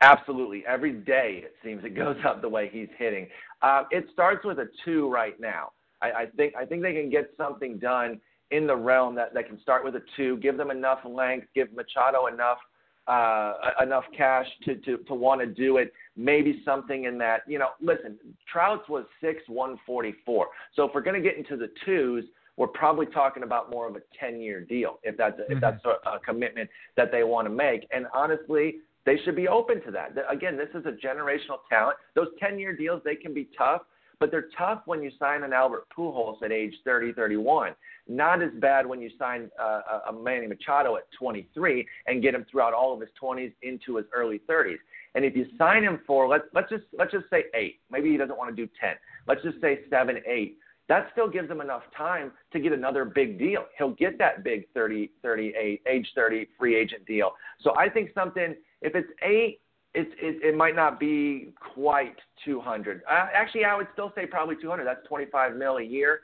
[0.00, 0.64] Absolutely.
[0.66, 3.28] Every day it seems it goes up the way he's hitting.
[3.60, 5.72] Um, it starts with a two right now.
[6.00, 8.20] I, I think I think they can get something done
[8.54, 11.68] in the realm that, that can start with a two, give them enough length, give
[11.74, 12.58] Machado enough
[13.06, 15.92] uh, enough cash to, to, to want to do it.
[16.16, 18.16] Maybe something in that, you know, listen,
[18.50, 20.48] Trout's was six one forty four.
[20.74, 22.24] So if we're going to get into the twos,
[22.56, 25.52] we're probably talking about more of a ten year deal if that's mm-hmm.
[25.52, 27.86] if that's a, a commitment that they want to make.
[27.92, 30.12] And honestly, they should be open to that.
[30.30, 31.98] Again, this is a generational talent.
[32.14, 33.82] Those 10 year deals, they can be tough,
[34.18, 37.74] but they're tough when you sign an Albert Pujols at age 30, 31.
[38.06, 42.44] Not as bad when you sign uh, a Manny Machado at 23 and get him
[42.50, 44.76] throughout all of his 20s into his early 30s.
[45.14, 48.16] And if you sign him for let's let's just let's just say eight, maybe he
[48.16, 48.94] doesn't want to do 10.
[49.26, 53.38] Let's just say seven, eight that still gives him enough time to get another big
[53.38, 53.64] deal.
[53.78, 57.32] He'll get that big 30, 38, age 30 free agent deal.
[57.62, 59.60] So I think something, if it's eight,
[59.94, 63.02] it's, it, it might not be quite 200.
[63.08, 64.84] Uh, actually, I would still say probably 200.
[64.84, 66.20] That's 25 mil a year.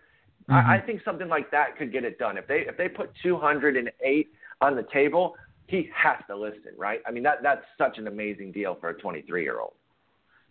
[0.51, 0.71] Mm-hmm.
[0.71, 2.37] I, I think something like that could get it done.
[2.37, 4.29] If they if they put 208
[4.61, 5.37] on the table,
[5.67, 7.01] he has to listen, right?
[7.07, 9.75] I mean that that's such an amazing deal for a 23 year old.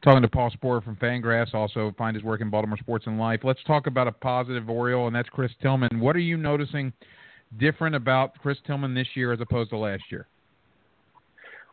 [0.02, 3.42] Talking to Paul Sporer from Fangraphs, also find his work in Baltimore Sports and Life.
[3.44, 6.00] Let's talk about a positive Oriole, and that's Chris Tillman.
[6.00, 6.94] What are you noticing
[7.58, 10.28] different about Chris Tillman this year as opposed to last year?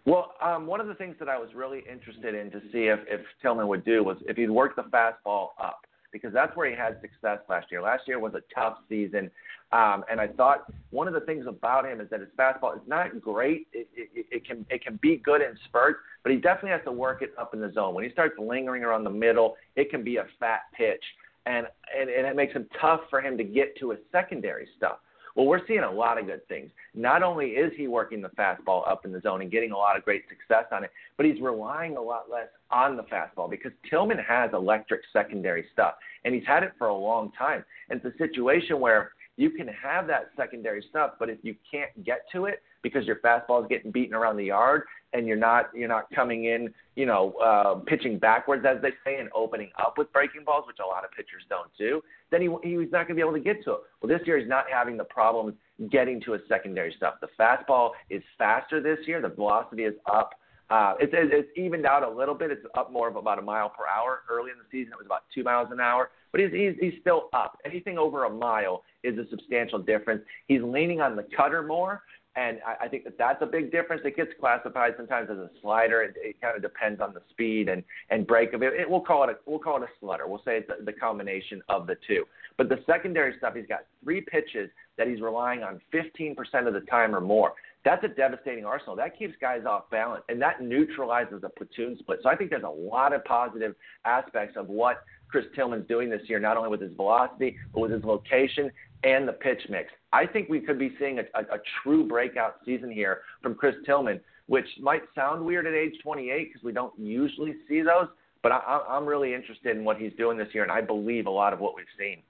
[0.06, 2.98] Well, um, one of the things that I was really interested in to see if,
[3.06, 6.76] if Tillman would do was if he'd work the fastball up because that's where he
[6.76, 7.82] had success last year.
[7.82, 9.30] Last year was a tough season,
[9.72, 12.82] um, and I thought one of the things about him is that his fastball is
[12.86, 13.66] not great.
[13.72, 16.92] It, it, it can it can be good in spurts, but he definitely has to
[16.92, 17.94] work it up in the zone.
[17.94, 21.02] When he starts lingering around the middle, it can be a fat pitch,
[21.46, 21.66] and
[21.98, 24.98] and, and it makes him tough for him to get to his secondary stuff.
[25.36, 26.70] Well, we're seeing a lot of good things.
[26.94, 29.96] Not only is he working the fastball up in the zone and getting a lot
[29.96, 33.72] of great success on it, but he's relying a lot less on the fastball because
[33.88, 35.94] Tillman has electric secondary stuff,
[36.24, 37.62] and he's had it for a long time.
[37.90, 42.02] And it's a situation where you can have that secondary stuff, but if you can't
[42.02, 45.70] get to it because your fastball is getting beaten around the yard and you're not
[45.74, 49.94] you're not coming in, you know, uh, pitching backwards as they say and opening up
[49.98, 53.08] with breaking balls, which a lot of pitchers don't do, then he he's not going
[53.08, 53.80] to be able to get to it.
[54.00, 55.54] Well, this year he's not having the problems
[55.90, 57.14] getting to his secondary stuff.
[57.20, 59.20] The fastball is faster this year.
[59.20, 60.30] The velocity is up.
[60.68, 62.50] Uh, it's, it's evened out a little bit.
[62.50, 64.22] It's up more of about a mile per hour.
[64.28, 67.00] Early in the season, it was about two miles an hour, but he's, he's, he's
[67.00, 67.58] still up.
[67.64, 70.22] Anything over a mile is a substantial difference.
[70.48, 72.02] He's leaning on the cutter more,
[72.36, 74.02] and I, I think that that's a big difference.
[74.04, 76.02] It gets classified sometimes as a slider.
[76.02, 78.74] It, it kind of depends on the speed and and break of it.
[78.74, 78.88] it.
[78.88, 80.28] We'll call it a we'll call it a slutter.
[80.28, 82.24] We'll say it's the, the combination of the two.
[82.56, 86.80] But the secondary stuff, he's got three pitches that he's relying on 15% of the
[86.80, 87.52] time or more.
[87.86, 88.96] That's a devastating arsenal.
[88.96, 92.18] That keeps guys off balance, and that neutralizes a platoon split.
[92.20, 96.22] So I think there's a lot of positive aspects of what Chris Tillman's doing this
[96.24, 98.72] year, not only with his velocity, but with his location
[99.04, 99.92] and the pitch mix.
[100.12, 103.76] I think we could be seeing a, a, a true breakout season here from Chris
[103.86, 108.08] Tillman, which might sound weird at age 28 because we don't usually see those.
[108.42, 111.30] But I, I'm really interested in what he's doing this year, and I believe a
[111.30, 112.22] lot of what we've seen.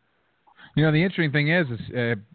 [0.76, 1.80] You know, the interesting thing is, is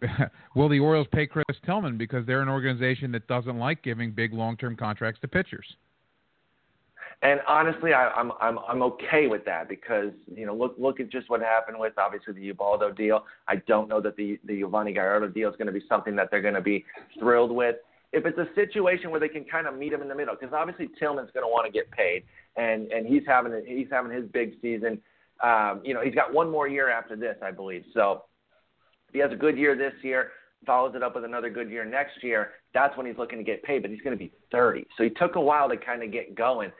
[0.02, 0.24] uh,
[0.56, 4.34] will the Orioles pay Chris Tillman because they're an organization that doesn't like giving big
[4.34, 5.76] long-term contracts to pitchers?
[7.22, 11.08] And honestly, I, I'm I'm I'm okay with that because you know look look at
[11.08, 13.24] just what happened with obviously the Ubaldo deal.
[13.46, 16.32] I don't know that the the Yovani Gallardo deal is going to be something that
[16.32, 16.84] they're going to be
[17.20, 17.76] thrilled with.
[18.12, 20.52] If it's a situation where they can kind of meet him in the middle, because
[20.52, 22.24] obviously Tillman's going to want to get paid,
[22.56, 25.00] and and he's having he's having his big season.
[25.44, 27.84] Um, you know, he's got one more year after this, I believe.
[27.94, 28.24] So
[29.12, 30.30] if he has a good year this year,
[30.64, 33.62] follows it up with another good year next year, that's when he's looking to get
[33.62, 33.82] paid.
[33.82, 36.34] But he's going to be 30, so he took a while to kind of get
[36.34, 36.72] going.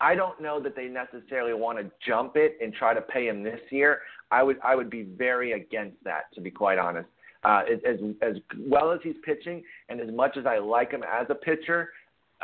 [0.00, 3.44] I don't know that they necessarily want to jump it and try to pay him
[3.44, 4.00] this year.
[4.32, 7.08] I would I would be very against that, to be quite honest.
[7.44, 11.26] Uh, as as well as he's pitching, and as much as I like him as
[11.30, 11.90] a pitcher,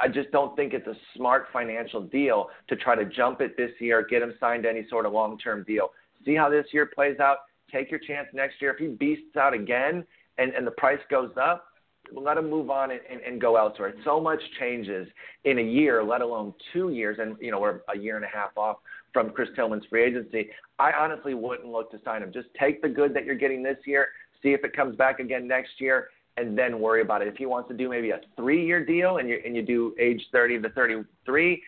[0.00, 3.72] I just don't think it's a smart financial deal to try to jump it this
[3.80, 5.90] year, get him signed any sort of long term deal.
[6.24, 7.38] See how this year plays out.
[7.72, 8.72] Take your chance next year.
[8.72, 10.04] If he beasts out again
[10.38, 11.66] and, and the price goes up,
[12.14, 13.94] let him move on and, and, and go elsewhere.
[14.04, 15.08] So much changes
[15.44, 18.28] in a year, let alone two years, and you know we're a year and a
[18.28, 18.78] half off
[19.12, 20.48] from Chris Tillman's free agency.
[20.78, 22.32] I honestly wouldn't look to sign him.
[22.32, 24.08] Just take the good that you're getting this year,
[24.42, 27.28] see if it comes back again next year, and then worry about it.
[27.28, 30.22] If he wants to do maybe a three-year deal and you and you do age
[30.32, 31.62] 30 to 33,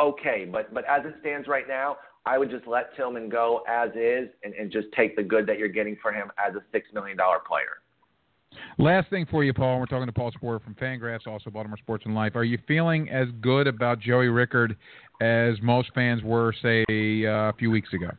[0.00, 0.48] okay.
[0.50, 4.28] But but as it stands right now, I would just let Tillman go as is
[4.42, 7.16] and, and just take the good that you're getting for him as a six million
[7.16, 7.78] dollar player.
[8.78, 9.80] Last thing for you, Paul.
[9.80, 12.36] We're talking to Paul Sporer from Fangraphs, also Baltimore Sports and Life.
[12.36, 14.76] Are you feeling as good about Joey Rickard
[15.20, 18.10] as most fans were, say, uh, a few weeks ago?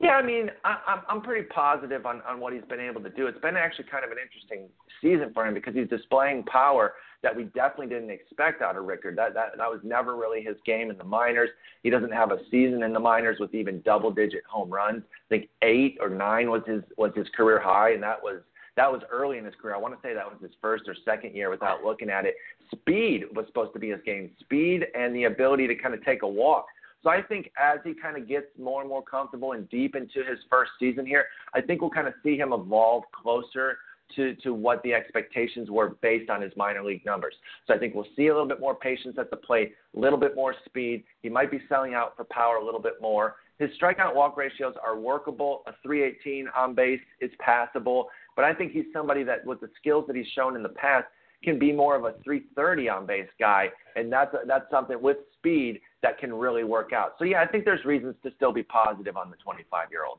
[0.00, 3.10] Yeah, I mean, I, I'm I'm pretty positive on on what he's been able to
[3.10, 3.26] do.
[3.26, 4.68] It's been actually kind of an interesting
[5.00, 9.16] season for him because he's displaying power that we definitely didn't expect out of Rickard.
[9.16, 11.50] That that that was never really his game in the minors.
[11.82, 15.02] He doesn't have a season in the minors with even double digit home runs.
[15.04, 18.40] I think eight or nine was his was his career high, and that was
[18.76, 19.74] that was early in his career.
[19.74, 22.34] I want to say that was his first or second year without looking at it.
[22.70, 24.30] Speed was supposed to be his game.
[24.40, 26.66] Speed and the ability to kind of take a walk.
[27.02, 30.20] So I think as he kind of gets more and more comfortable and deep into
[30.28, 33.78] his first season here, I think we'll kind of see him evolve closer
[34.16, 37.34] to, to what the expectations were based on his minor league numbers.
[37.66, 40.18] So I think we'll see a little bit more patience at the plate, a little
[40.18, 41.04] bit more speed.
[41.22, 43.36] He might be selling out for power a little bit more.
[43.58, 45.62] His strikeout walk ratios are workable.
[45.66, 48.08] A 318 on base is passable.
[48.36, 51.06] But I think he's somebody that, with the skills that he's shown in the past,
[51.42, 55.80] can be more of a 330 on base guy, and that's that's something with speed
[56.02, 57.14] that can really work out.
[57.18, 60.18] So yeah, I think there's reasons to still be positive on the 25 year old.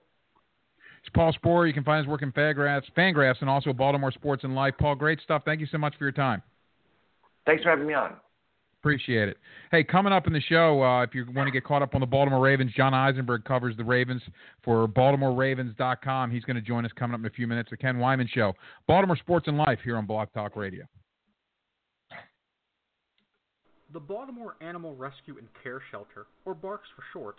[1.02, 1.68] It's Paul Sporer.
[1.68, 4.76] You can find his work in Fangraphs, Fangraphs, and also Baltimore Sports and Life.
[4.80, 5.42] Paul, great stuff.
[5.44, 6.42] Thank you so much for your time.
[7.46, 8.14] Thanks for having me on.
[8.80, 9.38] Appreciate it.
[9.72, 12.02] Hey, coming up in the show, uh, if you want to get caught up on
[12.02, 14.22] the Baltimore Ravens, John Eisenberg covers the Ravens
[14.62, 16.32] for BaltimoreRavens.com.
[16.32, 17.70] He's going to join us coming up in a few minutes.
[17.70, 18.54] The Ken Weinman Show,
[18.88, 20.86] Baltimore Sports and Life here on Blog Talk Radio.
[23.94, 27.36] The Baltimore Animal Rescue and Care Shelter, or BARCS for short,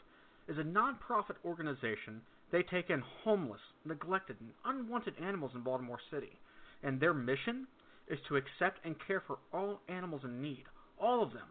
[0.49, 2.21] is a nonprofit organization.
[2.53, 6.38] They take in homeless, neglected, and unwanted animals in Baltimore City,
[6.83, 7.67] and their mission
[8.09, 10.64] is to accept and care for all animals in need
[11.01, 11.49] all of them.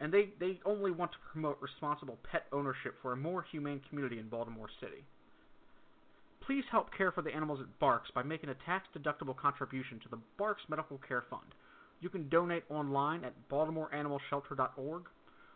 [0.00, 4.18] And they, they only want to promote responsible pet ownership for a more humane community
[4.18, 5.04] in Baltimore City.
[6.46, 10.18] Please help care for the animals at BARCS by making a tax-deductible contribution to the
[10.36, 11.54] BARCS Medical Care Fund.
[12.04, 15.04] You can donate online at baltimoreanimalshelter.org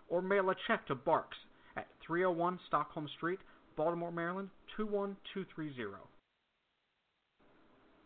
[0.09, 1.37] or mail a check to BARCS
[1.77, 3.41] at 301 Stockholm Street,
[3.77, 5.93] Baltimore, Maryland 21230.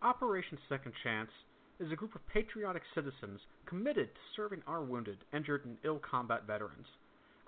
[0.02, 1.30] Operation Second Chance
[1.78, 6.44] is a group of patriotic citizens committed to serving our wounded, injured, and ill combat
[6.44, 6.88] veterans.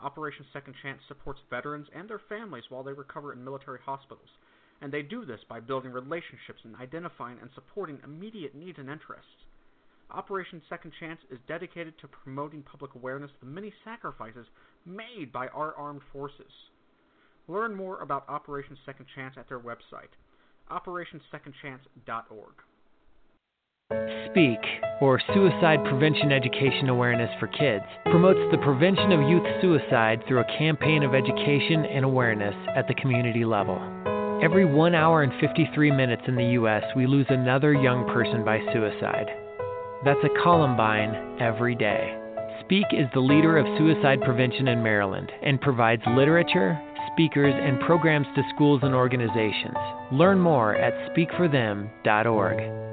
[0.01, 4.31] Operation Second Chance supports veterans and their families while they recover in military hospitals,
[4.81, 9.44] and they do this by building relationships and identifying and supporting immediate needs and interests.
[10.15, 14.47] Operation Second Chance is dedicated to promoting public awareness of the many sacrifices
[14.87, 16.53] made by our armed forces.
[17.49, 20.15] Learn more about Operation Second Chance at their website,
[20.71, 22.55] operationsecondchance.org.
[24.31, 24.61] Speak,
[25.01, 30.59] or Suicide Prevention Education Awareness for Kids, promotes the prevention of youth suicide through a
[30.59, 33.81] campaign of education and awareness at the community level.
[34.43, 38.61] Every 1 hour and 53 minutes in the U.S., we lose another young person by
[38.73, 39.44] suicide.
[40.05, 42.15] That's a Columbine every day.
[42.65, 46.79] Speak is the leader of suicide prevention in Maryland and provides literature,
[47.13, 49.77] speakers, and programs to schools and organizations.
[50.13, 52.85] Learn more at speakforthem.org.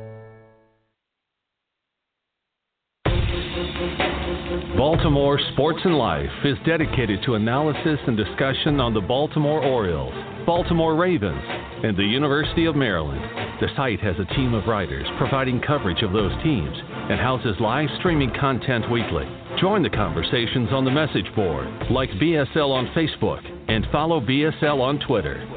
[4.77, 10.13] Baltimore Sports and Life is dedicated to analysis and discussion on the Baltimore Orioles,
[10.45, 11.43] Baltimore Ravens,
[11.83, 13.21] and the University of Maryland.
[13.59, 17.89] The site has a team of writers providing coverage of those teams and houses live
[17.99, 19.25] streaming content weekly.
[19.59, 24.99] Join the conversations on the message board, like BSL on Facebook, and follow BSL on
[24.99, 25.47] Twitter.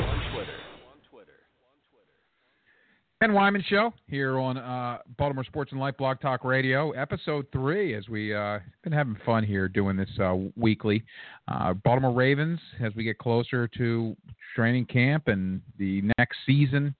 [3.24, 7.94] Ken Weinman Show here on uh, Baltimore Sports and Life Blog Talk Radio, episode three.
[7.94, 11.02] As we uh, been having fun here doing this uh, weekly,
[11.48, 14.14] uh, Baltimore Ravens as we get closer to
[14.54, 16.94] training camp and the next season,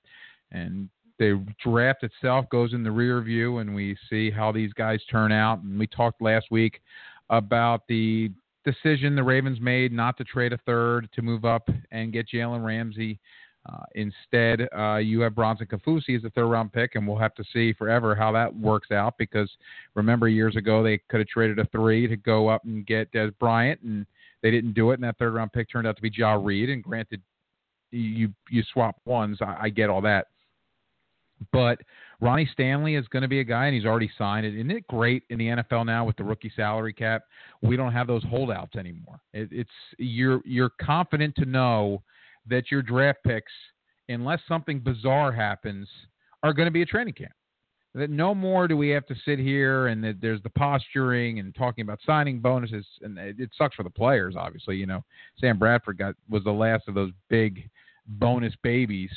[0.52, 0.88] and
[1.18, 5.32] the draft itself goes in the rear view, and we see how these guys turn
[5.32, 5.60] out.
[5.62, 6.80] And we talked last week
[7.30, 8.30] about the
[8.64, 12.64] decision the Ravens made not to trade a third to move up and get Jalen
[12.64, 13.20] Ramsey.
[13.66, 17.34] Uh, instead, uh, you have Bronson Kaufusi as a third round pick, and we'll have
[17.36, 19.50] to see forever how that works out because
[19.94, 23.32] remember, years ago, they could have traded a three to go up and get Dez
[23.38, 24.04] Bryant, and
[24.42, 26.68] they didn't do it, and that third round pick turned out to be Jah Reid.
[26.68, 27.22] And granted,
[27.98, 30.26] you you swap ones, I, I get all that.
[31.52, 31.80] But
[32.20, 34.46] Ronnie Stanley is going to be a guy, and he's already signed.
[34.46, 37.22] Isn't it great in the NFL now with the rookie salary cap?
[37.62, 39.20] We don't have those holdouts anymore.
[39.32, 42.02] It, it's you're you're confident to know
[42.48, 43.52] that your draft picks,
[44.08, 45.88] unless something bizarre happens,
[46.42, 47.32] are going to be a training camp.
[47.94, 51.54] That no more do we have to sit here and that there's the posturing and
[51.54, 54.34] talking about signing bonuses, and it sucks for the players.
[54.36, 55.04] Obviously, you know
[55.38, 57.68] Sam Bradford got was the last of those big
[58.06, 59.10] bonus babies,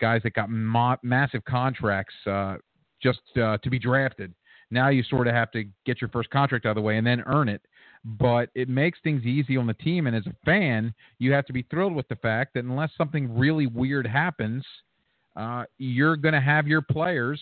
[0.00, 2.56] guys that got ma- massive contracts uh,
[3.02, 4.34] just uh, to be drafted.
[4.70, 7.06] Now you sort of have to get your first contract out of the way and
[7.06, 7.62] then earn it
[8.04, 10.06] but it makes things easy on the team.
[10.06, 13.36] And as a fan, you have to be thrilled with the fact that unless something
[13.36, 14.64] really weird happens,
[15.36, 17.40] uh, you're going to have your players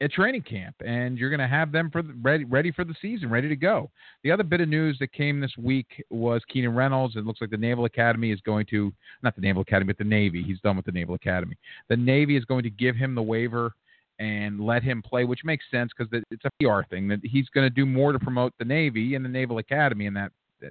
[0.00, 2.94] at training camp and you're going to have them for the, ready ready for the
[3.02, 3.90] season, ready to go.
[4.24, 7.16] The other bit of news that came this week was Keenan Reynolds.
[7.16, 10.04] It looks like the Naval Academy is going to not the Naval Academy, but the
[10.04, 10.42] Navy.
[10.42, 11.56] He's done with the Naval Academy.
[11.88, 13.72] The Navy is going to give him the waiver
[14.18, 17.66] and let him play, which makes sense because it's a PR thing that he's going
[17.66, 20.30] to do more to promote the Navy and the Naval Academy, and that,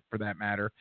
[0.09, 0.71] for that matter,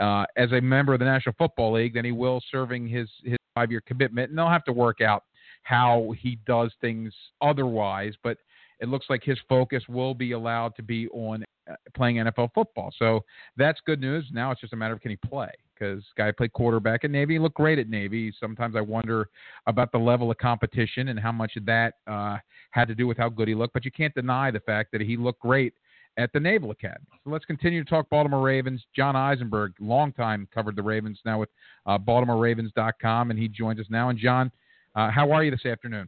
[0.00, 3.36] uh, as a member of the National Football League than he will serving his his
[3.54, 4.30] five year commitment.
[4.30, 5.24] And they'll have to work out
[5.62, 8.38] how he does things otherwise, but
[8.80, 12.92] it looks like his focus will be allowed to be on uh, playing NFL football.
[12.98, 13.24] So
[13.56, 14.26] that's good news.
[14.32, 17.34] Now it's just a matter of can he play because guy played quarterback at Navy.
[17.34, 18.32] He looked great at Navy.
[18.38, 19.28] Sometimes I wonder
[19.66, 22.38] about the level of competition and how much of that uh,
[22.70, 23.74] had to do with how good he looked.
[23.74, 25.74] But you can't deny the fact that he looked great
[26.18, 27.06] at the Naval Academy.
[27.24, 28.84] So let's continue to talk Baltimore Ravens.
[28.94, 31.48] John Eisenberg, long time covered the Ravens, now with
[31.86, 34.10] uh, BaltimoreRavens.com, and he joins us now.
[34.10, 34.50] And John,
[34.94, 36.06] uh, how are you this afternoon?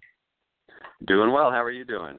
[1.07, 1.51] Doing well.
[1.51, 2.18] How are you doing?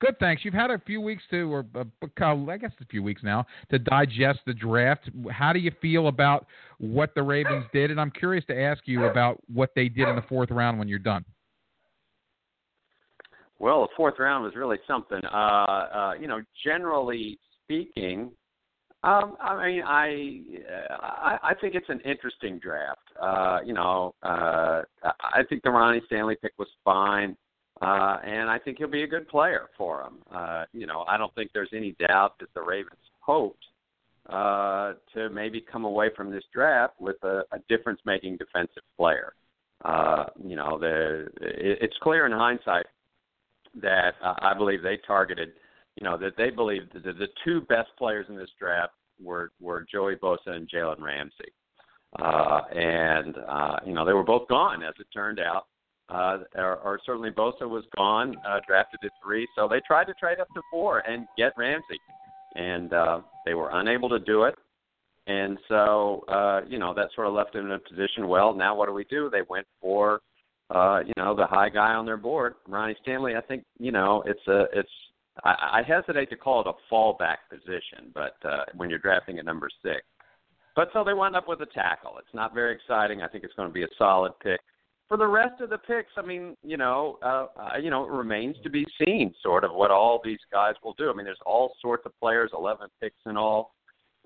[0.00, 0.44] Good, thanks.
[0.44, 1.84] You've had a few weeks to, or uh,
[2.22, 5.10] I guess a few weeks now, to digest the draft.
[5.30, 6.46] How do you feel about
[6.78, 7.90] what the Ravens did?
[7.90, 10.86] And I'm curious to ask you about what they did in the fourth round when
[10.86, 11.24] you're done.
[13.58, 15.20] Well, the fourth round was really something.
[15.24, 18.30] Uh, uh, you know, generally speaking,
[19.08, 20.06] um, I mean, I,
[21.00, 23.06] I I think it's an interesting draft.
[23.20, 24.82] Uh, you know, uh,
[25.38, 27.36] I think the Ronnie Stanley pick was fine.
[27.80, 30.16] Uh, and I think he'll be a good player for them.
[30.34, 33.64] Uh, you know, I don't think there's any doubt that the Ravens hoped
[34.28, 39.32] uh, to maybe come away from this draft with a, a difference-making defensive player.
[39.84, 42.86] uh, you know, the it, it's clear in hindsight
[43.80, 45.50] that uh, I believe they targeted,
[46.00, 48.92] you know, that they believed that the two best players in this draft
[49.22, 51.52] were were Joey Bosa and Jalen Ramsey,
[52.20, 55.66] uh, and uh, you know they were both gone as it turned out.
[56.10, 60.14] Uh, or, or certainly Bosa was gone, uh, drafted at three, so they tried to
[60.14, 62.00] trade up to four and get Ramsey,
[62.54, 64.54] and uh, they were unable to do it.
[65.26, 68.26] And so, uh, you know, that sort of left them in a position.
[68.26, 69.28] Well, now what do we do?
[69.28, 70.20] They went for,
[70.74, 73.36] uh, you know, the high guy on their board, Ronnie Stanley.
[73.36, 74.88] I think, you know, it's a, it's.
[75.44, 79.44] I, I hesitate to call it a fallback position, but uh, when you're drafting at
[79.44, 80.02] number six.
[80.76, 82.18] But so they wound up with a tackle.
[82.18, 83.22] It's not very exciting.
[83.22, 84.60] I think it's going to be a solid pick.
[85.08, 88.12] For the rest of the picks, I mean, you know, uh, uh, you know, it
[88.12, 91.10] remains to be seen, sort of what all these guys will do.
[91.10, 93.72] I mean, there's all sorts of players, 11 picks in all.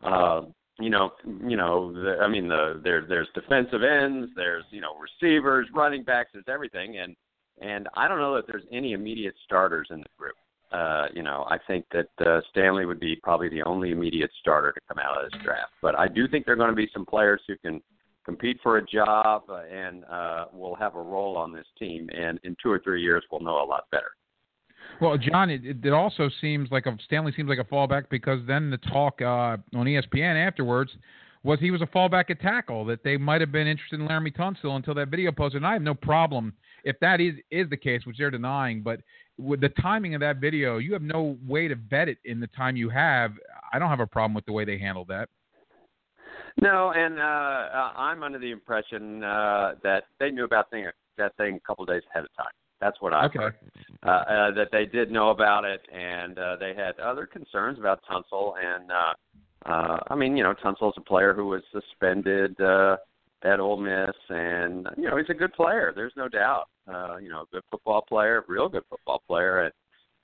[0.03, 0.43] Uh,
[0.81, 4.97] you know, you know, the, I mean, the there there's defensive ends, there's you know
[4.99, 7.15] receivers, running backs, there's everything, and
[7.61, 10.35] and I don't know that there's any immediate starters in the group.
[10.73, 14.73] Uh, you know, I think that uh, Stanley would be probably the only immediate starter
[14.73, 15.73] to come out of this draft.
[15.83, 17.83] But I do think there are going to be some players who can
[18.25, 22.09] compete for a job uh, and uh, will have a role on this team.
[22.17, 24.13] And in two or three years, we'll know a lot better.
[25.01, 28.71] Well, John, it, it also seems like a Stanley seems like a fallback because then
[28.71, 30.91] the talk uh, on ESPN afterwards
[31.43, 34.35] was he was a fallback at tackle that they might have been interested in Laremy
[34.37, 35.59] Tunsil until that video posted.
[35.59, 36.53] And I have no problem
[36.85, 38.83] if that is is the case, which they're denying.
[38.83, 39.01] But
[39.39, 42.47] with the timing of that video, you have no way to vet it in the
[42.49, 43.33] time you have.
[43.73, 45.29] I don't have a problem with the way they handled that.
[46.61, 51.57] No, and uh, I'm under the impression uh, that they knew about thing, that thing
[51.57, 52.53] a couple of days ahead of time.
[52.81, 53.39] That's what I okay.
[53.39, 53.55] heard.
[54.03, 58.01] Uh, uh, that they did know about it, and uh, they had other concerns about
[58.11, 58.55] Tunsil.
[58.63, 62.97] And uh, uh, I mean, you know, Tunsil's a player who was suspended uh,
[63.45, 65.93] at Ole Miss, and you know, he's a good player.
[65.95, 66.69] There's no doubt.
[66.93, 69.73] Uh, you know, a good football player, real good football player, and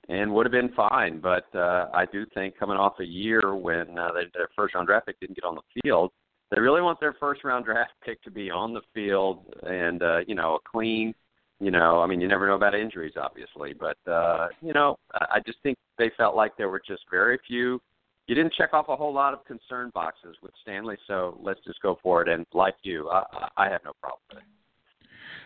[0.09, 1.19] and would have been fine.
[1.19, 4.87] But uh, I do think coming off a year when uh, they, their first round
[4.87, 6.11] draft pick didn't get on the field,
[6.51, 10.19] they really want their first round draft pick to be on the field and uh,
[10.27, 11.13] you know a clean
[11.59, 15.39] you know, I mean, you never know about injuries, obviously, but uh, you know, I
[15.45, 17.81] just think they felt like there were just very few.
[18.29, 21.81] You didn't check off a whole lot of concern boxes with Stanley, so let's just
[21.81, 22.29] go for it.
[22.29, 23.23] And like you, I,
[23.57, 24.43] I have no problem with it.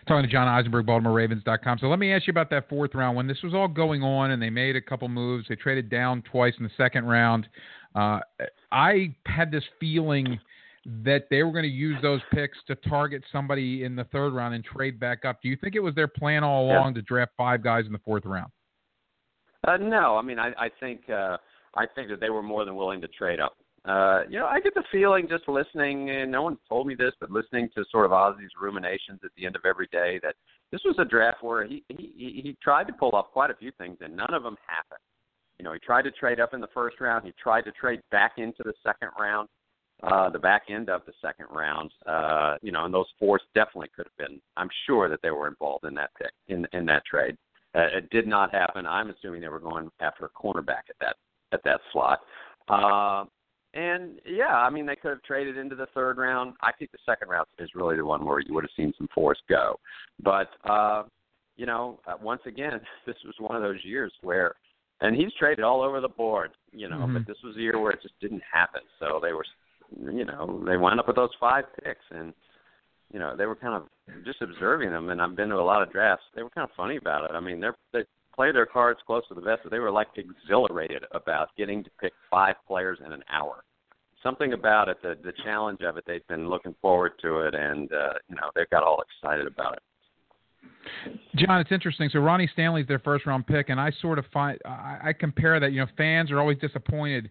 [0.05, 1.77] Talking to John Eisenberg, BaltimoreRavens.com.
[1.79, 3.15] So let me ask you about that fourth round.
[3.15, 6.23] When this was all going on, and they made a couple moves, they traded down
[6.29, 7.47] twice in the second round.
[7.95, 8.19] Uh,
[8.73, 10.37] I had this feeling
[11.05, 14.55] that they were going to use those picks to target somebody in the third round
[14.55, 15.41] and trade back up.
[15.41, 16.95] Do you think it was their plan all along yeah.
[16.95, 18.51] to draft five guys in the fourth round?
[19.65, 21.37] Uh, no, I mean I, I think uh,
[21.75, 23.57] I think that they were more than willing to trade up.
[23.85, 27.11] Uh, you know, I get the feeling just listening, and no one told me this,
[27.19, 30.35] but listening to sort of Ozzie's ruminations at the end of every day that
[30.71, 33.71] this was a draft where he he he tried to pull off quite a few
[33.77, 35.03] things, and none of them happened.
[35.59, 37.25] You know, he tried to trade up in the first round.
[37.25, 39.49] He tried to trade back into the second round
[40.03, 41.91] uh, the back end of the second round.
[42.05, 44.39] Uh, you know, and those fours definitely could have been.
[44.57, 47.37] I'm sure that they were involved in that pick in in that trade.
[47.75, 48.85] Uh, it did not happen.
[48.85, 51.15] I'm assuming they were going after a cornerback at that
[51.53, 52.19] at that slot.
[52.67, 53.25] Uh,
[53.73, 56.53] and yeah, I mean they could have traded into the third round.
[56.61, 59.07] I think the second round is really the one where you would have seen some
[59.13, 59.79] fours go.
[60.23, 61.03] But uh,
[61.55, 64.53] you know, uh, once again, this was one of those years where
[65.01, 67.13] and he's traded all over the board, you know, mm-hmm.
[67.13, 68.81] but this was a year where it just didn't happen.
[68.99, 69.45] So they were
[69.99, 72.33] you know, they wound up with those five picks, and
[73.11, 75.09] you know, they were kind of just observing them.
[75.09, 76.25] And I've been to a lot of drafts.
[76.35, 77.33] They were kind of funny about it.
[77.33, 78.03] I mean, they're they
[78.35, 82.13] play their cards close to the vest, they were like exhilarated about getting to pick
[82.29, 83.63] five players in an hour.
[84.21, 87.91] Something about it, the the challenge of it, they've been looking forward to it, and
[87.91, 89.83] uh, you know, they've got all excited about it.
[91.35, 92.09] John, it's interesting.
[92.11, 95.59] So Ronnie Stanley's their first round pick, and I sort of find I, I compare
[95.59, 95.71] that.
[95.73, 97.29] You know, fans are always disappointed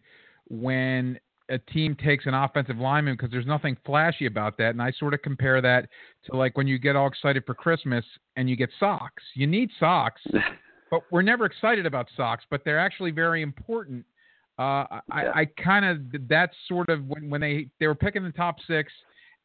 [0.49, 4.71] when a team takes an offensive lineman because there's nothing flashy about that.
[4.71, 5.89] And I sort of compare that
[6.25, 8.05] to like when you get all excited for Christmas
[8.37, 9.23] and you get socks.
[9.35, 10.23] You need socks,
[10.93, 14.05] but we're never excited about socks, but they're actually very important.
[14.59, 15.33] Uh, I, yeah.
[15.35, 18.93] I kind of that's sort of when, when they they were picking the top six,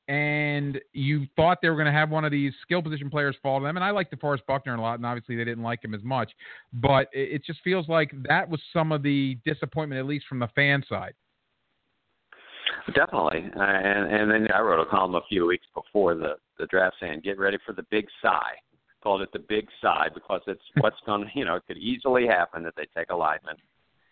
[0.09, 3.59] and you thought they were going to have one of these skill position players fall
[3.59, 3.77] to them.
[3.77, 6.29] And I like DeForest Buckner a lot, and obviously they didn't like him as much.
[6.73, 10.39] But it, it just feels like that was some of the disappointment, at least from
[10.39, 11.13] the fan side.
[12.93, 16.65] Definitely, uh, and and then I wrote a column a few weeks before the the
[16.65, 18.55] draft saying get ready for the big sigh.
[19.03, 22.25] Called it the big sigh because it's what's going to you know it could easily
[22.27, 23.57] happen that they take a lineman,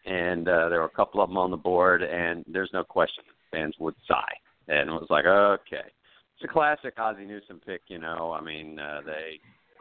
[0.06, 3.24] and uh, there were a couple of them on the board, and there's no question
[3.52, 4.34] fans would sigh,
[4.68, 5.88] and it was like okay,
[6.36, 7.82] it's a classic Ozzie Newsome pick.
[7.88, 9.40] You know, I mean, uh, they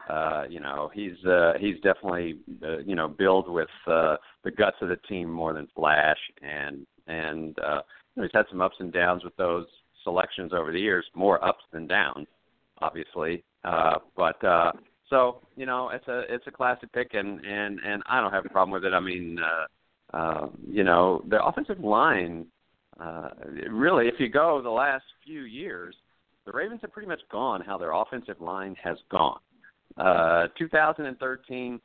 [0.09, 4.77] uh, you know, he's uh, he's definitely uh, you know build with uh, the guts
[4.81, 7.81] of the team more than flash, and and uh,
[8.15, 9.65] he's had some ups and downs with those
[10.03, 12.27] selections over the years, more ups than downs,
[12.81, 13.43] obviously.
[13.63, 14.71] Uh, but uh,
[15.09, 18.45] so you know, it's a it's a classic pick, and and and I don't have
[18.45, 18.93] a problem with it.
[18.93, 22.47] I mean, uh, uh, you know, the offensive line.
[22.97, 23.29] Uh,
[23.69, 25.93] really, if you go the last few years,
[26.45, 29.39] the Ravens have pretty much gone how their offensive line has gone.
[29.97, 31.79] Uh, 2013,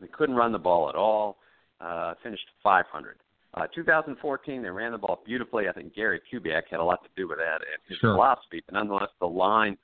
[0.00, 1.36] they couldn't run the ball at all.
[1.80, 3.16] Uh, finished 500.
[3.52, 5.68] Uh, 2014, they ran the ball beautifully.
[5.68, 8.14] I think Gary Kubiak had a lot to do with that and his sure.
[8.14, 8.62] philosophy.
[8.64, 9.76] But nonetheless, the line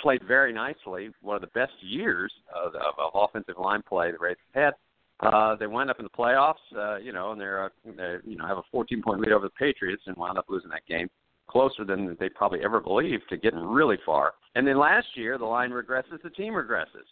[0.00, 1.10] played very nicely.
[1.20, 4.72] One of the best years of, of, of offensive line play the Ravens had.
[5.20, 8.36] Uh, they wound up in the playoffs, uh, you know, and they're, uh, they you
[8.36, 11.08] know have a 14 point lead over the Patriots and wound up losing that game
[11.48, 14.32] closer than they probably ever believed to getting really far.
[14.54, 17.06] And then last year, the line regresses, the team regresses,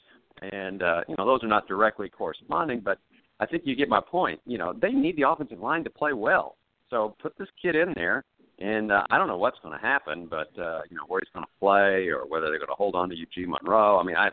[0.53, 2.99] and uh, you know those are not directly corresponding, but
[3.39, 4.41] I think you get my point.
[4.45, 6.57] You know they need the offensive line to play well,
[6.89, 8.25] so put this kid in there.
[8.61, 11.33] And uh, I don't know what's going to happen, but uh, you know where he's
[11.33, 13.99] going to play or whether they're going to hold on to Eugene Monroe.
[13.99, 14.31] I mean, I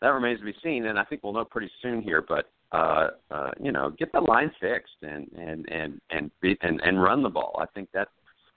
[0.00, 2.22] that remains to be seen, and I think we'll know pretty soon here.
[2.26, 6.80] But uh, uh, you know, get the line fixed and and and and beat and,
[6.82, 7.56] and run the ball.
[7.58, 8.08] I think that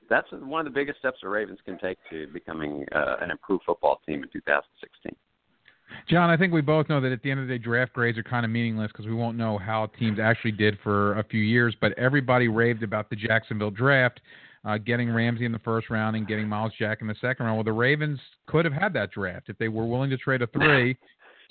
[0.09, 3.63] that's one of the biggest steps the Ravens can take to becoming uh, an improved
[3.65, 5.15] football team in 2016.
[6.09, 8.17] John, I think we both know that at the end of the day, draft grades
[8.17, 11.41] are kind of meaningless because we won't know how teams actually did for a few
[11.41, 11.75] years.
[11.79, 14.19] But everybody raved about the Jacksonville draft,
[14.67, 17.57] uh, getting Ramsey in the first round and getting Myles Jack in the second round.
[17.57, 20.47] Well, the Ravens could have had that draft if they were willing to trade a
[20.47, 20.97] three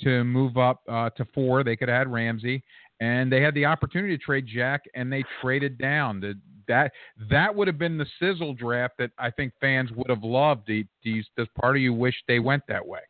[0.01, 1.65] to move up uh, to four.
[1.65, 2.63] They could have had Ramsey,
[3.01, 6.21] and they had the opportunity to trade Jack, and they traded down.
[6.21, 6.35] The
[6.69, 6.93] that
[7.31, 10.67] that would have been the sizzle draft that I think fans would have loved.
[10.67, 13.01] Do, do you, does part of you wish they went that way?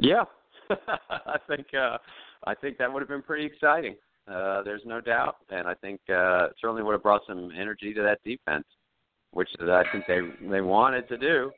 [0.00, 0.24] Yeah,
[1.10, 1.98] I think uh,
[2.46, 3.94] I think that would have been pretty exciting.
[4.28, 8.02] Uh, there's no doubt, and I think uh, certainly would have brought some energy to
[8.02, 8.64] that defense,
[9.32, 11.50] which I think they they wanted to do.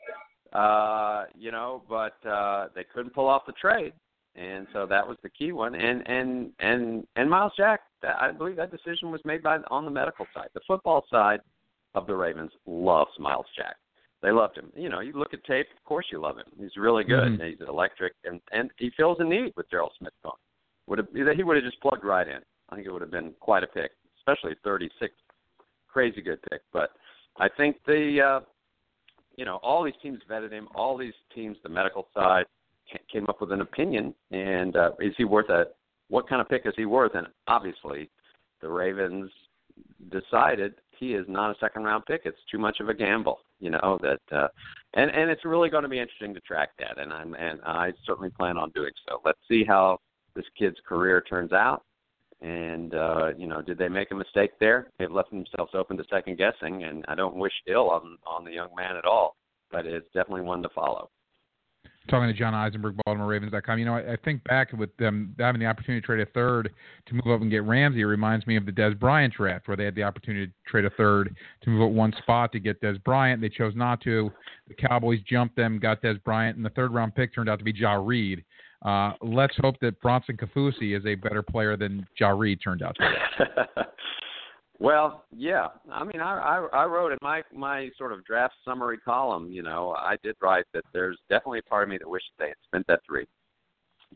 [0.53, 3.93] Uh, you know, but uh, they couldn't pull off the trade,
[4.35, 5.75] and so that was the key one.
[5.75, 9.91] And and and and Myles Jack, I believe that decision was made by on the
[9.91, 10.49] medical side.
[10.55, 11.41] The football side
[11.95, 13.77] of the Ravens loves Myles Jack.
[14.23, 14.73] They loved him.
[14.75, 16.47] You know, you look at tape, of course you love him.
[16.59, 17.33] He's really good.
[17.33, 17.45] Mm-hmm.
[17.45, 20.33] He's electric, and and he fills a need with Daryl Smith gone.
[20.87, 22.41] Would have he would have just plugged right in.
[22.71, 25.13] I think it would have been quite a pick, especially 36.
[25.89, 26.63] Crazy good pick.
[26.73, 26.91] But
[27.39, 28.41] I think the uh,
[29.37, 30.69] you know all these teams vetted him.
[30.75, 32.47] All these teams, the medical side,
[33.13, 34.15] came up with an opinion.
[34.31, 35.67] And uh, is he worth a?
[36.09, 37.15] What kind of pick is he worth?
[37.15, 38.11] And obviously,
[38.61, 39.31] the Ravens
[40.11, 42.23] decided he is not a second round pick.
[42.25, 43.99] It's too much of a gamble, you know.
[44.03, 44.49] That uh,
[44.95, 46.99] and and it's really going to be interesting to track that.
[46.99, 49.21] And I'm and I certainly plan on doing so.
[49.25, 49.99] Let's see how
[50.35, 51.83] this kid's career turns out.
[52.45, 54.91] And uh, you know, did they make a mistake there?
[54.99, 58.53] They've left themselves open to second guessing, and I don't wish ill on on the
[58.53, 59.37] young man at all.
[59.71, 61.11] But it's definitely one to follow
[62.09, 63.79] talking to John Eisenberg, BaltimoreRavens.com.
[63.79, 66.71] You know, I, I think back with them having the opportunity to trade a third
[67.07, 68.01] to move up and get Ramsey.
[68.01, 70.85] It reminds me of the Dez Bryant draft, where they had the opportunity to trade
[70.85, 73.41] a third to move up one spot to get Dez Bryant.
[73.41, 74.31] They chose not to.
[74.69, 77.65] The Cowboys jumped them, got Dez Bryant, and the third round pick turned out to
[77.65, 78.45] be Jah Reid.
[78.85, 82.97] Uh, let's hope that Bronson Kaufusi is a better player than Jah Reid turned out
[82.97, 83.83] to be.
[84.81, 85.69] Well, yeah.
[85.91, 89.51] I mean, I, I I wrote in my my sort of draft summary column.
[89.51, 92.49] You know, I did write that there's definitely a part of me that wishes they
[92.49, 93.25] had spent that three.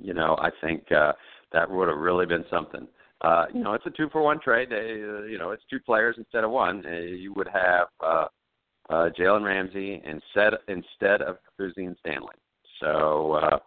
[0.01, 1.13] You know, I think uh,
[1.53, 2.89] that would have really been something.
[3.21, 4.69] Uh, you know, it's a two for one trade.
[4.71, 6.85] They, uh, you know, it's two players instead of one.
[6.85, 8.25] Uh, you would have uh,
[8.91, 12.35] uh, Jalen Ramsey instead instead of Kaufusi and Stanley.
[12.81, 13.35] So.
[13.43, 13.59] uh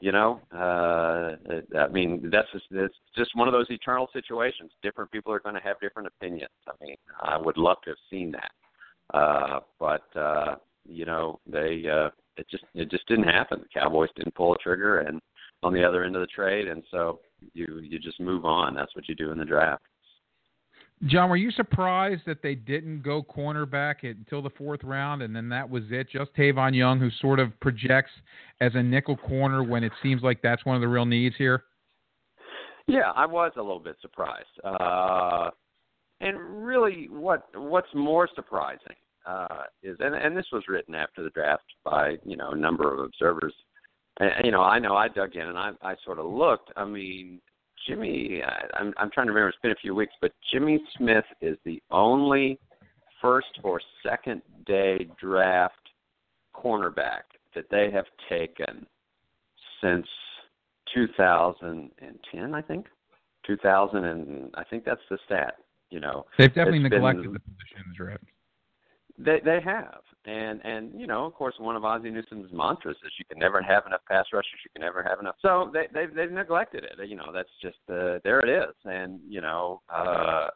[0.00, 1.36] you know, uh,
[1.78, 4.70] I mean, that's just, it's just one of those eternal situations.
[4.82, 6.50] Different people are going to have different opinions.
[6.66, 11.84] I mean, I would love to have seen that, uh, but uh, you know, they
[11.86, 13.60] uh, it just it just didn't happen.
[13.60, 15.20] The Cowboys didn't pull a trigger, and
[15.62, 17.20] on the other end of the trade, and so
[17.52, 18.74] you you just move on.
[18.74, 19.82] That's what you do in the draft.
[21.06, 25.48] John, were you surprised that they didn't go cornerback until the fourth round, and then
[25.48, 26.08] that was it?
[26.10, 28.10] Just Tavon Young, who sort of projects
[28.60, 31.64] as a nickel corner when it seems like that's one of the real needs here.
[32.86, 34.48] Yeah, I was a little bit surprised.
[34.62, 35.50] Uh,
[36.20, 41.30] and really, what what's more surprising uh, is, and, and this was written after the
[41.30, 43.54] draft by you know a number of observers.
[44.18, 46.70] And, you know, I know I dug in and I, I sort of looked.
[46.76, 47.40] I mean,
[47.86, 48.42] Jimmy,
[48.74, 49.48] I'm, I'm trying to remember.
[49.48, 52.58] It's been a few weeks, but Jimmy Smith is the only
[53.20, 55.74] first or second day draft
[56.54, 57.22] cornerback
[57.54, 58.86] that they have taken
[59.82, 60.06] since
[60.94, 62.86] 2010, I think.
[63.46, 65.54] 2000 and I think that's the stat.
[65.90, 68.20] You know, they've definitely neglected been- the positions, right?
[69.24, 73.12] They they have, and and you know, of course, one of Ozzie Newsome's mantras is
[73.18, 74.60] you can never have enough pass rushers.
[74.64, 75.34] You can never have enough.
[75.42, 77.08] So they they've they've neglected it.
[77.08, 78.74] You know, that's just uh, there it is.
[78.84, 80.48] And you know, uh,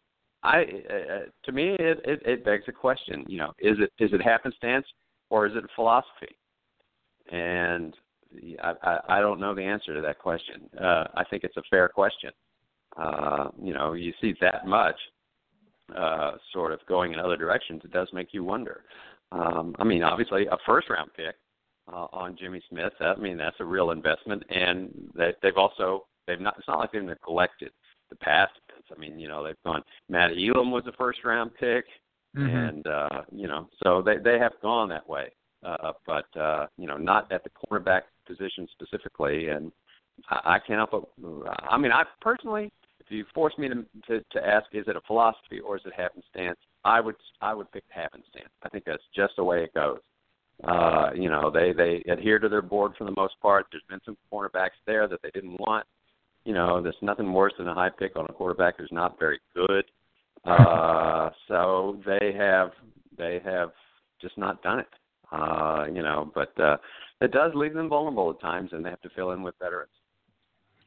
[0.43, 3.25] I uh, to me it, it it begs a question.
[3.29, 4.87] You know, is it is it happenstance
[5.29, 6.37] or is it a philosophy?
[7.31, 7.95] And
[8.63, 10.71] I I, I don't know the answer to that question.
[10.81, 12.31] Uh, I think it's a fair question.
[12.97, 14.97] Uh, you know, you see that much
[15.95, 18.85] uh, sort of going in other directions, it does make you wonder.
[19.33, 21.35] Um, I mean, obviously, a first round pick
[21.93, 22.93] uh, on Jimmy Smith.
[23.01, 26.55] I mean, that's a real investment, and they, they've also they've not.
[26.59, 27.71] It's not like they've neglected
[28.11, 28.53] the past.
[28.95, 29.83] I mean, you know, they've gone.
[30.09, 31.85] Matt Elam was a first round pick,
[32.37, 32.69] Mhm.
[32.69, 35.33] and uh, you know, so they they have gone that way,
[35.65, 39.49] uh, but uh, you know, not at the cornerback position specifically.
[39.49, 39.73] And
[40.31, 41.65] I, I can't help but.
[41.69, 42.71] I mean, I personally
[43.07, 45.93] if you force me to, to to ask, is it a philosophy or is it
[45.95, 46.59] happenstance?
[46.85, 48.49] I would I would pick happenstance.
[48.63, 49.99] I think that's just the way it goes.
[50.63, 53.67] Uh, you know, they they adhere to their board for the most part.
[53.71, 55.87] There's been some cornerbacks there that they didn't want.
[56.45, 59.41] You know, there's nothing worse than a high pick on a quarterback who's not very
[59.55, 59.85] good.
[60.45, 62.71] Uh, so they have
[63.19, 63.71] they have
[64.21, 64.89] just not done it.
[65.33, 66.77] Uh, you know, but uh,
[67.21, 69.91] it does leave them vulnerable at times, and they have to fill in with veterans.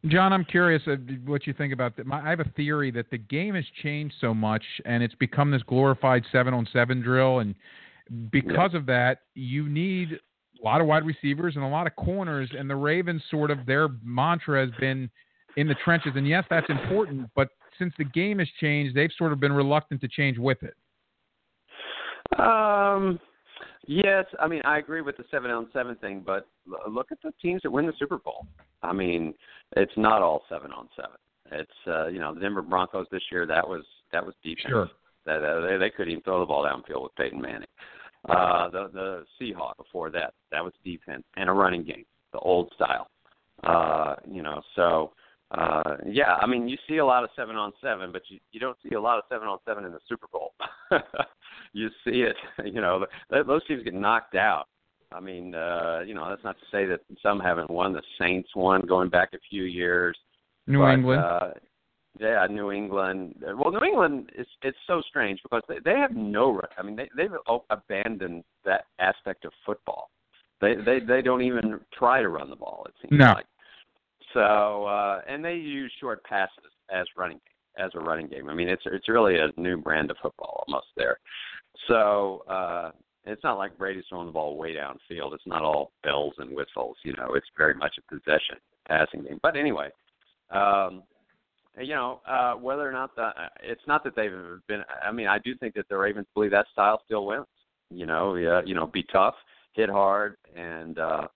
[0.10, 0.82] John, I'm curious
[1.26, 2.06] what you think about that.
[2.06, 5.52] My, I have a theory that the game has changed so much, and it's become
[5.52, 7.56] this glorified seven-on-seven drill, and
[8.32, 12.50] because of that, you need a lot of wide receivers and a lot of corners.
[12.58, 15.10] And the Ravens, sort of, their mantra has been
[15.56, 16.14] in the trenches.
[16.16, 20.02] And yes, that's important, but since the game has changed, they've sort of been reluctant
[20.02, 20.74] to change with it.
[22.40, 23.20] Um,
[23.88, 26.48] yes, I mean I agree with the seven on seven thing, but
[26.88, 28.46] look at the teams that win the Super Bowl.
[28.84, 29.34] I mean,
[29.76, 31.18] it's not all seven on seven.
[31.52, 33.46] It's uh, you know the Denver Broncos this year.
[33.46, 34.68] That was that was defense.
[34.70, 34.90] Sure.
[35.26, 37.68] That uh, they they couldn't even throw the ball downfield with Peyton Manning.
[38.30, 42.72] Uh, the the Seahawks before that that was defense and a running game, the old
[42.76, 43.08] style.
[43.64, 45.12] Uh, you know, so
[45.52, 48.60] uh, yeah, I mean, you see a lot of seven on seven, but you you
[48.60, 50.54] don't see a lot of seven on seven in the Super Bowl.
[51.74, 52.36] you see it,
[52.66, 54.66] you know, th- those teams get knocked out.
[55.14, 57.94] I mean, uh, you know, that's not to say that some haven't won.
[57.94, 60.18] The Saints won going back a few years.
[60.68, 61.24] New but, England.
[61.24, 61.50] Uh,
[62.20, 63.36] yeah, New England.
[63.42, 66.52] Well, New England is it's so strange because they they have no.
[66.52, 67.32] re- I mean, they they've
[67.70, 70.10] abandoned that aspect of football.
[70.60, 72.86] They they they don't even try to run the ball.
[72.90, 73.28] It seems No.
[73.34, 73.46] like.
[74.38, 77.40] So uh, and they use short passes as running
[77.80, 78.50] as a running game.
[78.50, 81.18] I mean, it's it's really a new brand of football almost there.
[81.88, 82.92] So uh,
[83.26, 85.34] it's not like Brady's throwing the ball way downfield.
[85.34, 86.98] It's not all bells and whistles.
[87.04, 88.58] You know, it's very much a possession
[88.88, 89.40] passing game.
[89.42, 89.90] But anyway,
[90.52, 91.02] um,
[91.80, 93.32] you know, uh, whether or not the
[93.64, 94.32] it's not that they've
[94.68, 94.84] been.
[95.04, 97.48] I mean, I do think that the Ravens believe that style still wins.
[97.90, 99.36] You know, yeah, you know, be tough,
[99.74, 101.28] hit hard, and uh,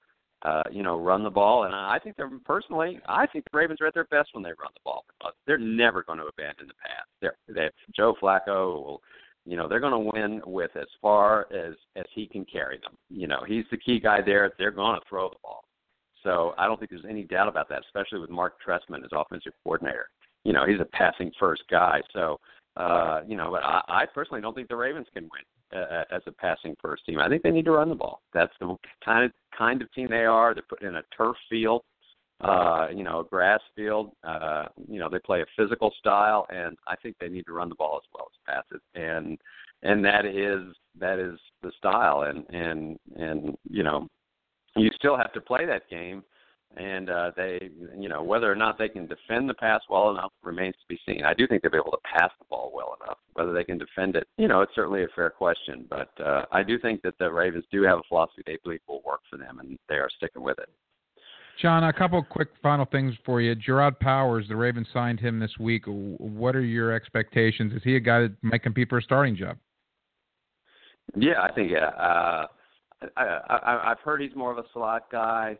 [0.43, 1.65] uh, you know, run the ball.
[1.65, 4.49] And I think they're personally, I think the Ravens are at their best when they
[4.49, 5.05] run the ball
[5.45, 7.05] they're never going to abandon the pass.
[7.21, 9.01] They're, they Joe Flacco will,
[9.45, 12.95] you know, they're going to win with as far as as he can carry them.
[13.09, 14.51] You know, he's the key guy there.
[14.57, 15.63] They're going to throw the ball.
[16.23, 19.53] So I don't think there's any doubt about that, especially with Marc Trestman as offensive
[19.63, 20.09] coordinator.
[20.43, 22.01] You know, he's a passing first guy.
[22.13, 22.39] So,
[22.77, 26.21] uh, you know, but I, I personally don't think the Ravens can win uh, as
[26.25, 27.19] a passing first team.
[27.19, 28.21] I think they need to run the ball.
[28.33, 30.53] That's the kind of kind of team they are.
[30.53, 31.83] They're put in a turf field,
[32.39, 34.11] uh, you know, a grass field.
[34.23, 37.69] Uh, you know, they play a physical style, and I think they need to run
[37.69, 38.99] the ball as well as pass it.
[38.99, 39.37] And
[39.83, 42.23] and that is that is the style.
[42.23, 44.07] And and and you know,
[44.77, 46.23] you still have to play that game
[46.77, 50.31] and uh, they, you know, whether or not they can defend the pass well enough
[50.43, 51.23] remains to be seen.
[51.25, 53.17] I do think they'll be able to pass the ball well enough.
[53.33, 55.85] Whether they can defend it, you know, it's certainly a fair question.
[55.89, 59.01] But uh, I do think that the Ravens do have a philosophy they believe will
[59.05, 60.69] work for them, and they are sticking with it.
[61.61, 63.53] John, a couple quick final things for you.
[63.55, 65.83] Jerraud Powers, the Ravens signed him this week.
[65.85, 67.73] What are your expectations?
[67.73, 69.57] Is he a guy that might compete for a starting job?
[71.15, 71.71] Yeah, I think.
[71.73, 72.45] Uh,
[73.17, 75.57] I, I, I've heard he's more of a slot guy.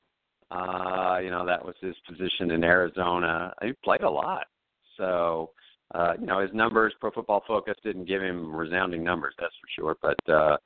[0.52, 3.54] Uh, you know, that was his position in Arizona.
[3.62, 4.48] He played a lot.
[4.98, 5.52] So,
[5.96, 9.68] uh, you know, his numbers, Pro Football Focus didn't give him resounding numbers, that's for
[9.82, 9.96] sure.
[10.02, 10.58] But uh,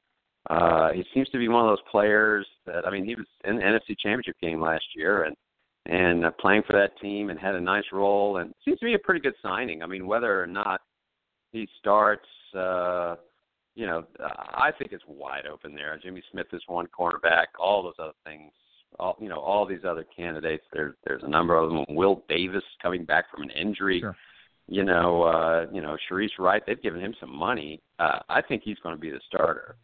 [0.49, 3.57] uh, he seems to be one of those players that, I mean, he was in
[3.57, 5.35] the NFC Championship game last year and
[5.87, 8.95] and uh, playing for that team and had a nice role and seems to be
[8.95, 9.83] a pretty good signing.
[9.83, 10.81] I mean, whether or not
[11.51, 12.27] he starts,
[12.57, 13.17] uh,
[13.75, 15.99] you know, I think it's wide open there.
[16.01, 17.45] Jimmy Smith is one cornerback.
[17.59, 18.51] All those other things,
[18.99, 20.63] all you know, all these other candidates.
[20.73, 21.85] There's there's a number of them.
[21.89, 24.01] Will Davis coming back from an injury.
[24.01, 24.15] Sure.
[24.67, 26.63] You know, uh, you know, Shareece Wright.
[26.65, 27.81] They've given him some money.
[27.99, 29.75] Uh, I think he's going to be the starter,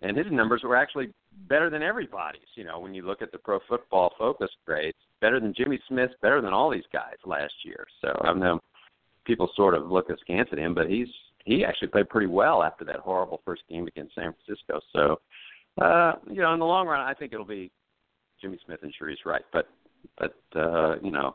[0.00, 1.12] and his numbers were actually
[1.48, 2.48] better than everybody's.
[2.54, 6.10] You know, when you look at the Pro Football Focus grades, better than Jimmy Smith,
[6.22, 7.86] better than all these guys last year.
[8.00, 8.60] So I know
[9.26, 11.08] people sort of look askance at him, but he's
[11.44, 14.80] he actually played pretty well after that horrible first game against San Francisco.
[14.92, 15.20] So,
[15.82, 17.70] uh, you know, in the long run, I think it'll be
[18.40, 19.44] Jimmy Smith and Shareece Wright.
[19.52, 19.68] But,
[20.18, 21.34] but uh, you know,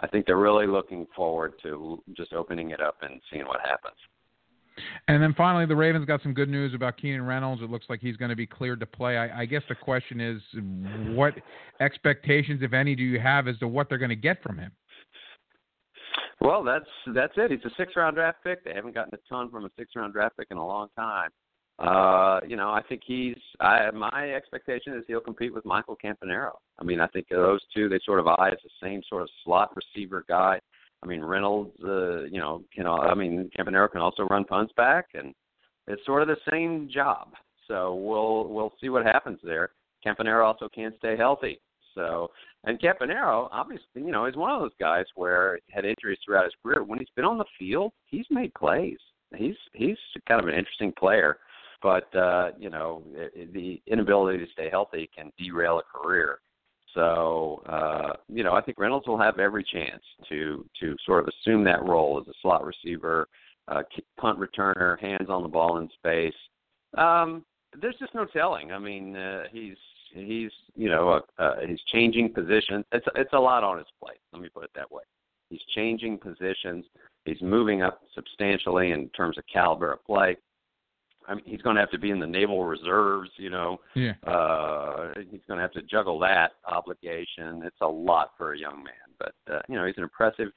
[0.00, 3.96] I think they're really looking forward to just opening it up and seeing what happens.
[5.08, 7.62] And then finally, the Ravens got some good news about Keenan Reynolds.
[7.62, 9.16] It looks like he's going to be cleared to play.
[9.16, 10.42] I, I guess the question is,
[11.14, 11.32] what
[11.80, 14.70] expectations, if any, do you have as to what they're going to get from him?
[16.40, 17.50] Well, that's that's it.
[17.50, 18.62] He's a six round draft pick.
[18.64, 21.30] They haven't gotten a ton from a six round draft pick in a long time.
[21.78, 23.36] Uh, you know, I think he's.
[23.60, 26.52] I my expectation is he'll compete with Michael Campanaro.
[26.78, 29.28] I mean, I think those two they sort of eye as the same sort of
[29.44, 30.58] slot receiver guy.
[31.02, 35.08] I mean, Reynolds, uh, you know, can I mean Campanaro can also run punts back,
[35.14, 35.34] and
[35.86, 37.32] it's sort of the same job.
[37.68, 39.70] So we'll we'll see what happens there.
[40.04, 41.60] Campanaro also can't stay healthy.
[41.94, 42.30] So,
[42.64, 46.44] and Campanaro, obviously, you know, is one of those guys where he had injuries throughout
[46.44, 46.84] his career.
[46.84, 48.98] When he's been on the field, he's made plays.
[49.34, 49.96] He's he's
[50.28, 51.38] kind of an interesting player,
[51.82, 53.02] but uh, you know,
[53.52, 56.40] the inability to stay healthy can derail a career.
[56.94, 61.28] So, uh, you know, I think Reynolds will have every chance to to sort of
[61.28, 63.28] assume that role as a slot receiver,
[63.68, 63.82] uh,
[64.18, 66.34] punt returner, hands on the ball in space.
[66.96, 67.44] Um,
[67.80, 68.72] there's just no telling.
[68.72, 69.76] I mean, uh, he's
[70.14, 72.84] he's you know uh, uh, he's changing positions.
[72.92, 74.20] It's it's a lot on his plate.
[74.32, 75.02] Let me put it that way.
[75.50, 76.86] He's changing positions.
[77.24, 80.36] He's moving up substantially in terms of caliber of play.
[81.26, 83.30] I mean, he's going to have to be in the naval reserves.
[83.36, 84.12] You know, yeah.
[84.26, 87.62] uh, he's going to have to juggle that obligation.
[87.64, 90.48] It's a lot for a young man, but uh, you know, he's an impressive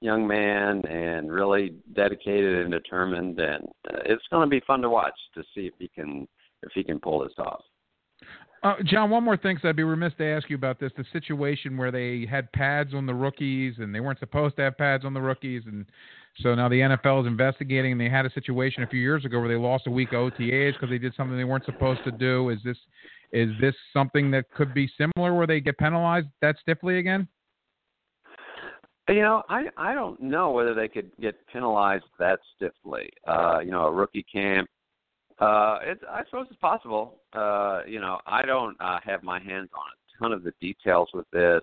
[0.00, 3.38] young man and really dedicated and determined.
[3.40, 6.26] And uh, it's going to be fun to watch to see if he can
[6.62, 7.62] if he can pull this off.
[8.62, 11.04] Uh, John, one more thing, because I'd be remiss to ask you about this: the
[11.12, 15.04] situation where they had pads on the rookies, and they weren't supposed to have pads
[15.04, 15.86] on the rookies, and
[16.40, 17.92] so now the NFL is investigating.
[17.92, 20.32] And they had a situation a few years ago where they lost a week of
[20.32, 22.50] OTAs because they did something they weren't supposed to do.
[22.50, 22.78] Is this
[23.32, 27.26] is this something that could be similar, where they get penalized that stiffly again?
[29.08, 33.10] You know, I I don't know whether they could get penalized that stiffly.
[33.26, 34.68] Uh, you know, a rookie camp
[35.38, 37.20] uh, it's, I suppose it's possible.
[37.32, 41.10] Uh, you know, I don't uh, have my hands on a ton of the details
[41.12, 41.60] with this,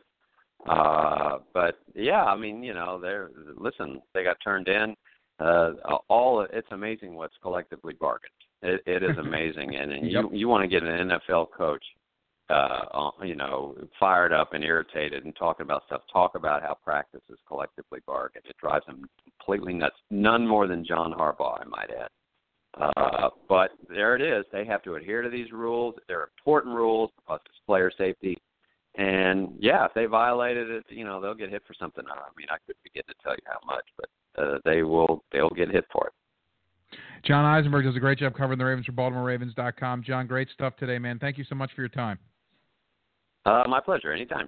[0.68, 4.01] uh, but yeah, I mean, you know, they're listen.
[4.14, 4.95] They got turned in.
[5.39, 5.72] Uh,
[6.09, 8.32] all it's amazing what's collectively bargained.
[8.61, 10.26] It, it is amazing, and, and yep.
[10.32, 11.84] you you want to get an NFL coach,
[12.49, 16.01] uh, you know, fired up and irritated and talking about stuff.
[16.11, 18.45] Talk about how practice is collectively bargained.
[18.47, 19.95] It drives them completely nuts.
[20.11, 22.09] None more than John Harbaugh, I might add.
[22.76, 24.45] Uh, but there it is.
[24.51, 25.95] They have to adhere to these rules.
[26.07, 28.38] They're important rules because it's player safety.
[28.96, 32.04] And yeah, if they violated it, you know they'll get hit for something.
[32.08, 35.50] I mean, I could begin to tell you how much, but uh, they will they'll
[35.50, 36.14] get hit for it.
[37.26, 40.04] John Eisenberg does a great job covering the Ravens for BaltimoreRavens.com.
[40.04, 41.18] John, great stuff today, man.
[41.20, 42.20] Thank you so much for your time.
[43.46, 44.12] Uh, my pleasure.
[44.12, 44.48] Anytime.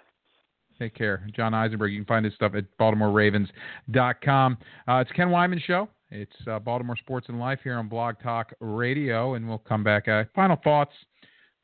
[0.78, 1.26] Take care.
[1.36, 1.92] John Eisenberg.
[1.92, 4.58] You can find his stuff at BaltimoreRavens.com.
[4.88, 5.90] Uh, it's Ken Weinman Show.
[6.12, 10.08] It's uh, Baltimore Sports and Life here on Blog Talk Radio, and we'll come back.
[10.08, 10.94] Uh, final thoughts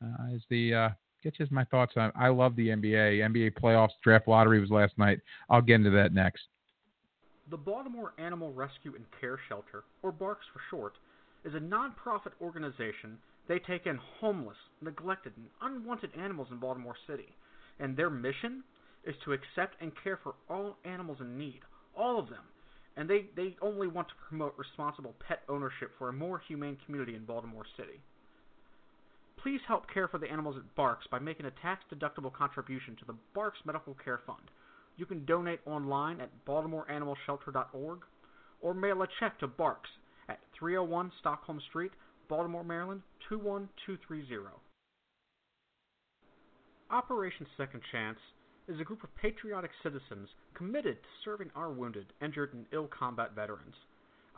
[0.02, 0.90] uh, is the
[1.22, 2.12] get you my thoughts on.
[2.14, 3.20] I love the NBA.
[3.20, 5.20] NBA playoffs, draft lottery was last night.
[5.50, 6.42] I'll get into that next.
[7.50, 10.94] The Baltimore Animal Rescue and Care Shelter, or BARCS for short,
[11.44, 13.18] is a nonprofit organization.
[13.48, 17.34] They take in homeless, neglected, and unwanted animals in Baltimore City,
[17.80, 18.62] and their mission
[19.04, 21.60] is to accept and care for all animals in need,
[21.96, 22.44] all of them
[22.96, 27.14] and they, they only want to promote responsible pet ownership for a more humane community
[27.14, 28.00] in Baltimore City.
[29.42, 33.16] Please help care for the animals at BARCS by making a tax-deductible contribution to the
[33.34, 34.50] BARCS Medical Care Fund.
[34.96, 38.00] You can donate online at baltimoreanimalshelter.org
[38.60, 39.90] or mail a check to BARCS
[40.28, 41.90] at 301 Stockholm Street,
[42.28, 44.60] Baltimore, Maryland 21230.
[46.90, 48.18] Operation Second Chance
[48.68, 53.34] is a group of patriotic citizens committed to serving our wounded, injured, and ill combat
[53.34, 53.74] veterans.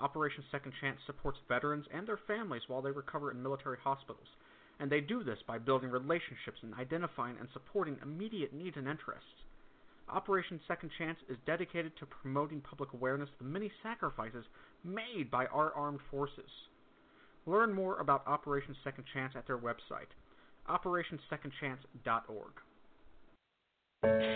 [0.01, 4.29] Operation Second Chance supports veterans and their families while they recover in military hospitals,
[4.81, 9.45] and they do this by building relationships and identifying and supporting immediate needs and interests.
[10.09, 14.45] Operation Second Chance is dedicated to promoting public awareness of the many sacrifices
[14.85, 16.51] made by our armed forces.
[17.47, 20.13] Learn more about Operation Second Chance at their website,
[20.69, 22.53] operationsecondchance.org.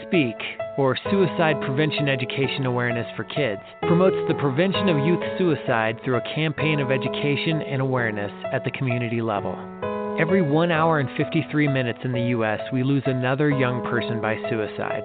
[0.06, 0.36] Speak,
[0.78, 6.34] or Suicide Prevention Education Awareness for Kids, promotes the prevention of youth suicide through a
[6.34, 9.54] campaign of education and awareness at the community level.
[10.18, 14.34] Every 1 hour and 53 minutes in the U.S., we lose another young person by
[14.50, 15.04] suicide.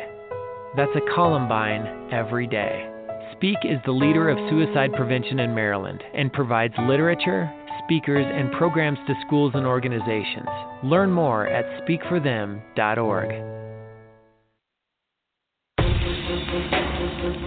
[0.75, 2.89] That's a Columbine every day.
[3.37, 7.47] Speak is the leader of suicide prevention in Maryland and provides literature,
[7.83, 10.47] speakers, and programs to schools and organizations.
[10.83, 13.53] Learn more at speakforthem.org.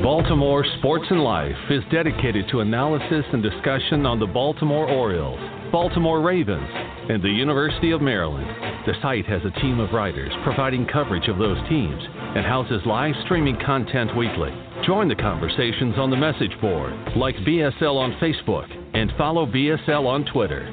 [0.03, 5.41] Baltimore Sports and Life is dedicated to analysis and discussion on the Baltimore Orioles,
[5.77, 6.71] Baltimore Ravens,
[7.11, 8.49] and the University of Maryland.
[8.87, 13.15] The site has a team of writers providing coverage of those teams and houses live
[13.27, 14.49] streaming content weekly.
[14.87, 20.25] Join the conversations on the message board, like BSL on Facebook, and follow BSL on
[20.33, 20.65] Twitter.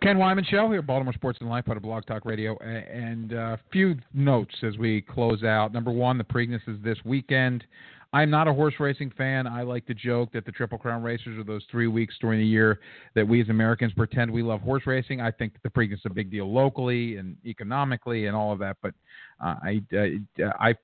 [0.00, 2.56] Ken Weinman Show here, Baltimore Sports and Life, part of Blog Talk Radio.
[2.58, 5.72] And a uh, few notes as we close out.
[5.72, 7.64] Number one, the Preakness is this weekend.
[8.12, 9.46] I'm not a horse racing fan.
[9.46, 12.46] I like to joke that the Triple Crown races are those three weeks during the
[12.46, 12.80] year
[13.14, 15.20] that we as Americans pretend we love horse racing.
[15.20, 18.78] I think the Preakness is a big deal locally and economically and all of that.
[18.82, 18.94] But
[19.44, 20.74] uh, I, uh, I,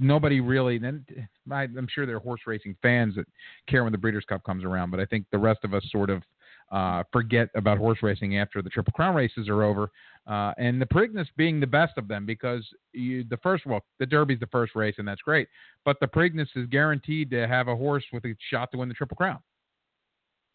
[0.00, 0.78] nobody really.
[0.78, 1.04] Then
[1.52, 3.26] I'm sure there are horse racing fans that
[3.68, 4.90] care when the Breeders' Cup comes around.
[4.90, 6.22] But I think the rest of us sort of
[6.70, 9.90] uh, forget about horse racing after the Triple Crown races are over,
[10.26, 14.06] uh, and the Preakness being the best of them because you, the first well the
[14.06, 15.48] Derby's the first race and that's great,
[15.84, 18.94] but the Preakness is guaranteed to have a horse with a shot to win the
[18.94, 19.38] Triple Crown.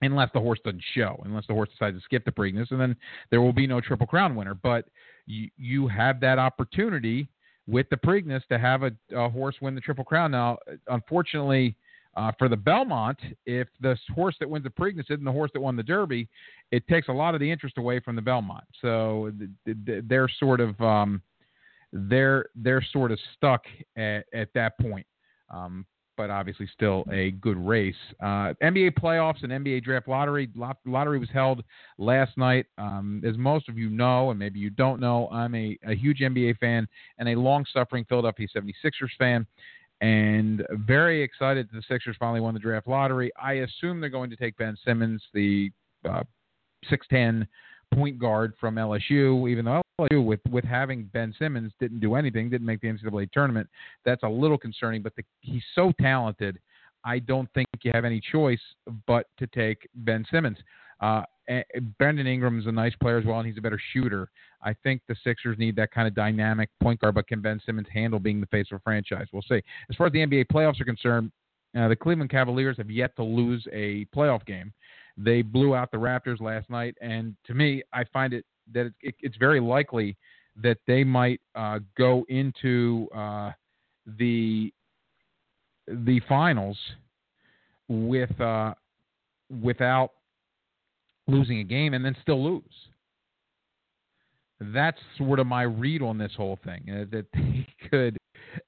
[0.02, 2.96] Unless the horse doesn't show, unless the horse decides to skip the Preakness, and then
[3.32, 4.54] there will be no Triple Crown winner.
[4.54, 4.86] But
[5.26, 7.30] you, you have that opportunity
[7.68, 10.32] with the Preakness to have a, a horse win the Triple Crown.
[10.32, 10.58] Now,
[10.88, 11.76] unfortunately,
[12.16, 15.62] uh, for the Belmont, if the horse that wins the Preakness isn't the horse that
[15.62, 16.28] won the Derby,
[16.72, 18.64] it takes a lot of the interest away from the Belmont.
[18.82, 19.32] So
[19.66, 21.22] they're sort of um,
[21.92, 23.64] they're they're sort of stuck
[23.98, 25.06] at, at that point.
[25.50, 25.86] Um,
[26.18, 27.96] but obviously still a good race.
[28.22, 30.50] Uh, NBA playoffs and NBA draft lottery.
[30.56, 31.62] Lot, lottery was held
[31.98, 32.68] last night.
[32.78, 36.20] Um, as most of you know, and maybe you don't know, I'm a, a huge
[36.20, 36.88] NBA fan
[37.18, 39.46] and a long suffering Philadelphia 76ers fan
[40.02, 43.32] and very excited that the Sixers finally won the draft lottery.
[43.42, 45.72] I assume they're going to take Ben Simmons, the
[46.08, 46.24] uh,
[46.92, 47.48] 6'10
[47.94, 52.50] point guard from LSU, even though LSU, with, with having Ben Simmons, didn't do anything,
[52.50, 53.70] didn't make the NCAA tournament.
[54.04, 56.60] That's a little concerning, but the, he's so talented.
[57.06, 58.60] I don't think you have any choice
[59.08, 60.58] but to take Ben Simmons.
[61.00, 61.22] Uh,
[62.00, 64.30] Brandon Ingram is a nice player as well, and he's a better shooter.
[64.62, 67.88] I think the Sixers need that kind of dynamic point guard, but can Ben Simmons
[67.94, 69.28] handle being the face of a franchise?
[69.32, 69.62] We'll see.
[69.90, 71.32] As far as the NBA playoffs are concerned,
[71.78, 74.74] uh, the Cleveland Cavaliers have yet to lose a playoff game.
[75.18, 78.94] They blew out the Raptors last night, and to me, I find it that it,
[79.02, 80.18] it, it's very likely
[80.62, 83.52] that they might uh, go into uh,
[84.18, 84.74] the
[85.88, 86.78] the finals
[87.88, 88.74] with uh,
[89.62, 90.12] without
[91.28, 92.64] losing a game and then still lose.
[94.60, 96.86] That's sort of my read on this whole thing.
[96.90, 98.18] Uh, that they could,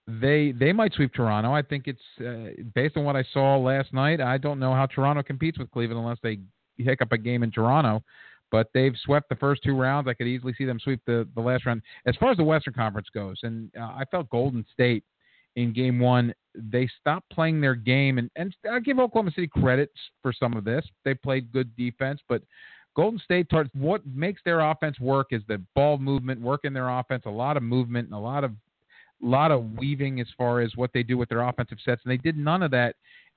[0.07, 1.53] they they might sweep Toronto.
[1.53, 4.19] I think it's uh, based on what I saw last night.
[4.19, 6.39] I don't know how Toronto competes with Cleveland unless they
[6.77, 8.03] hiccup a game in Toronto.
[8.49, 10.07] But they've swept the first two rounds.
[10.07, 11.81] I could easily see them sweep the, the last round.
[12.05, 15.03] As far as the Western Conference goes, and uh, I felt Golden State
[15.57, 18.19] in game one, they stopped playing their game.
[18.19, 20.85] And, and I give Oklahoma City credits for some of this.
[21.03, 22.43] They played good defense, but
[22.95, 27.23] Golden State, what makes their offense work is the ball movement, work in their offense,
[27.25, 28.51] a lot of movement and a lot of
[29.19, 32.01] lot of weaving as far as what they do with their offensive sets.
[32.05, 32.95] And they did none of that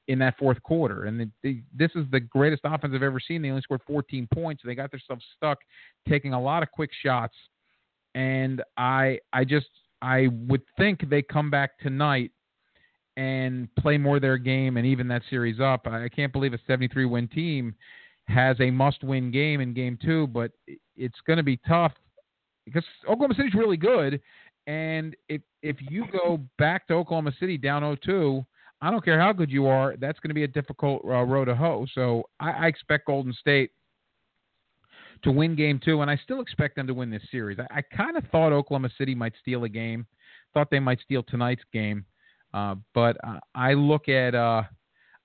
[0.09, 1.05] in that fourth quarter.
[1.05, 3.41] And they, they, this is the greatest offense I've ever seen.
[3.41, 4.63] They only scored 14 points.
[4.63, 5.59] They got themselves stuck
[6.07, 7.35] taking a lot of quick shots.
[8.15, 9.69] And I I just
[10.03, 12.31] I would think they come back tonight
[13.17, 15.87] and play more their game and even that series up.
[15.87, 17.75] I can't believe a 73 win team
[18.29, 20.53] has a must win game in game two, but
[20.97, 21.93] it's going to be tough
[22.65, 24.21] because Oklahoma City's really good.
[24.67, 28.45] And if if you go back to Oklahoma City down 0-2,
[28.81, 31.47] I don't care how good you are, that's going to be a difficult uh, road
[31.47, 31.87] to hoe.
[31.95, 33.73] So I, I expect Golden State
[35.23, 37.59] to win game two, and I still expect them to win this series.
[37.59, 40.07] I, I kind of thought Oklahoma City might steal a game,
[40.55, 42.05] thought they might steal tonight's game,
[42.55, 44.63] uh, but uh, I look at uh,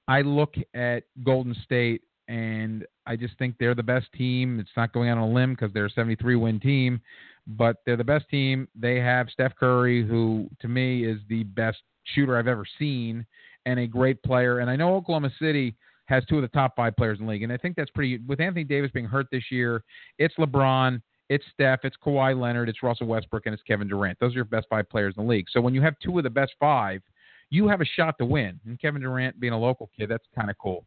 [0.07, 4.59] I look at Golden State, and I just think they're the best team.
[4.59, 7.01] It's not going on a limb because they're a 73 win team,
[7.47, 8.67] but they're the best team.
[8.75, 11.77] They have Steph Curry, who to me is the best
[12.13, 13.25] shooter I've ever seen
[13.65, 14.59] and a great player.
[14.59, 15.75] And I know Oklahoma City
[16.05, 18.19] has two of the top five players in the league, and I think that's pretty.
[18.27, 19.83] With Anthony Davis being hurt this year,
[20.19, 24.19] it's LeBron, it's Steph, it's Kawhi Leonard, it's Russell Westbrook, and it's Kevin Durant.
[24.19, 25.45] Those are your best five players in the league.
[25.51, 27.01] So when you have two of the best five,
[27.49, 28.59] you have a shot to win.
[28.65, 30.85] And Kevin Durant being a local kid, that's kind of cool.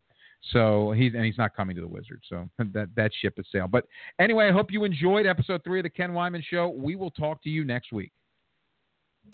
[0.53, 2.23] So he's and he's not coming to the Wizards.
[2.29, 3.71] So that that ship has sailed.
[3.71, 3.85] But
[4.21, 6.69] anyway, I hope you enjoyed episode three of the Ken Weinman Show.
[6.69, 8.13] We will talk to you next week.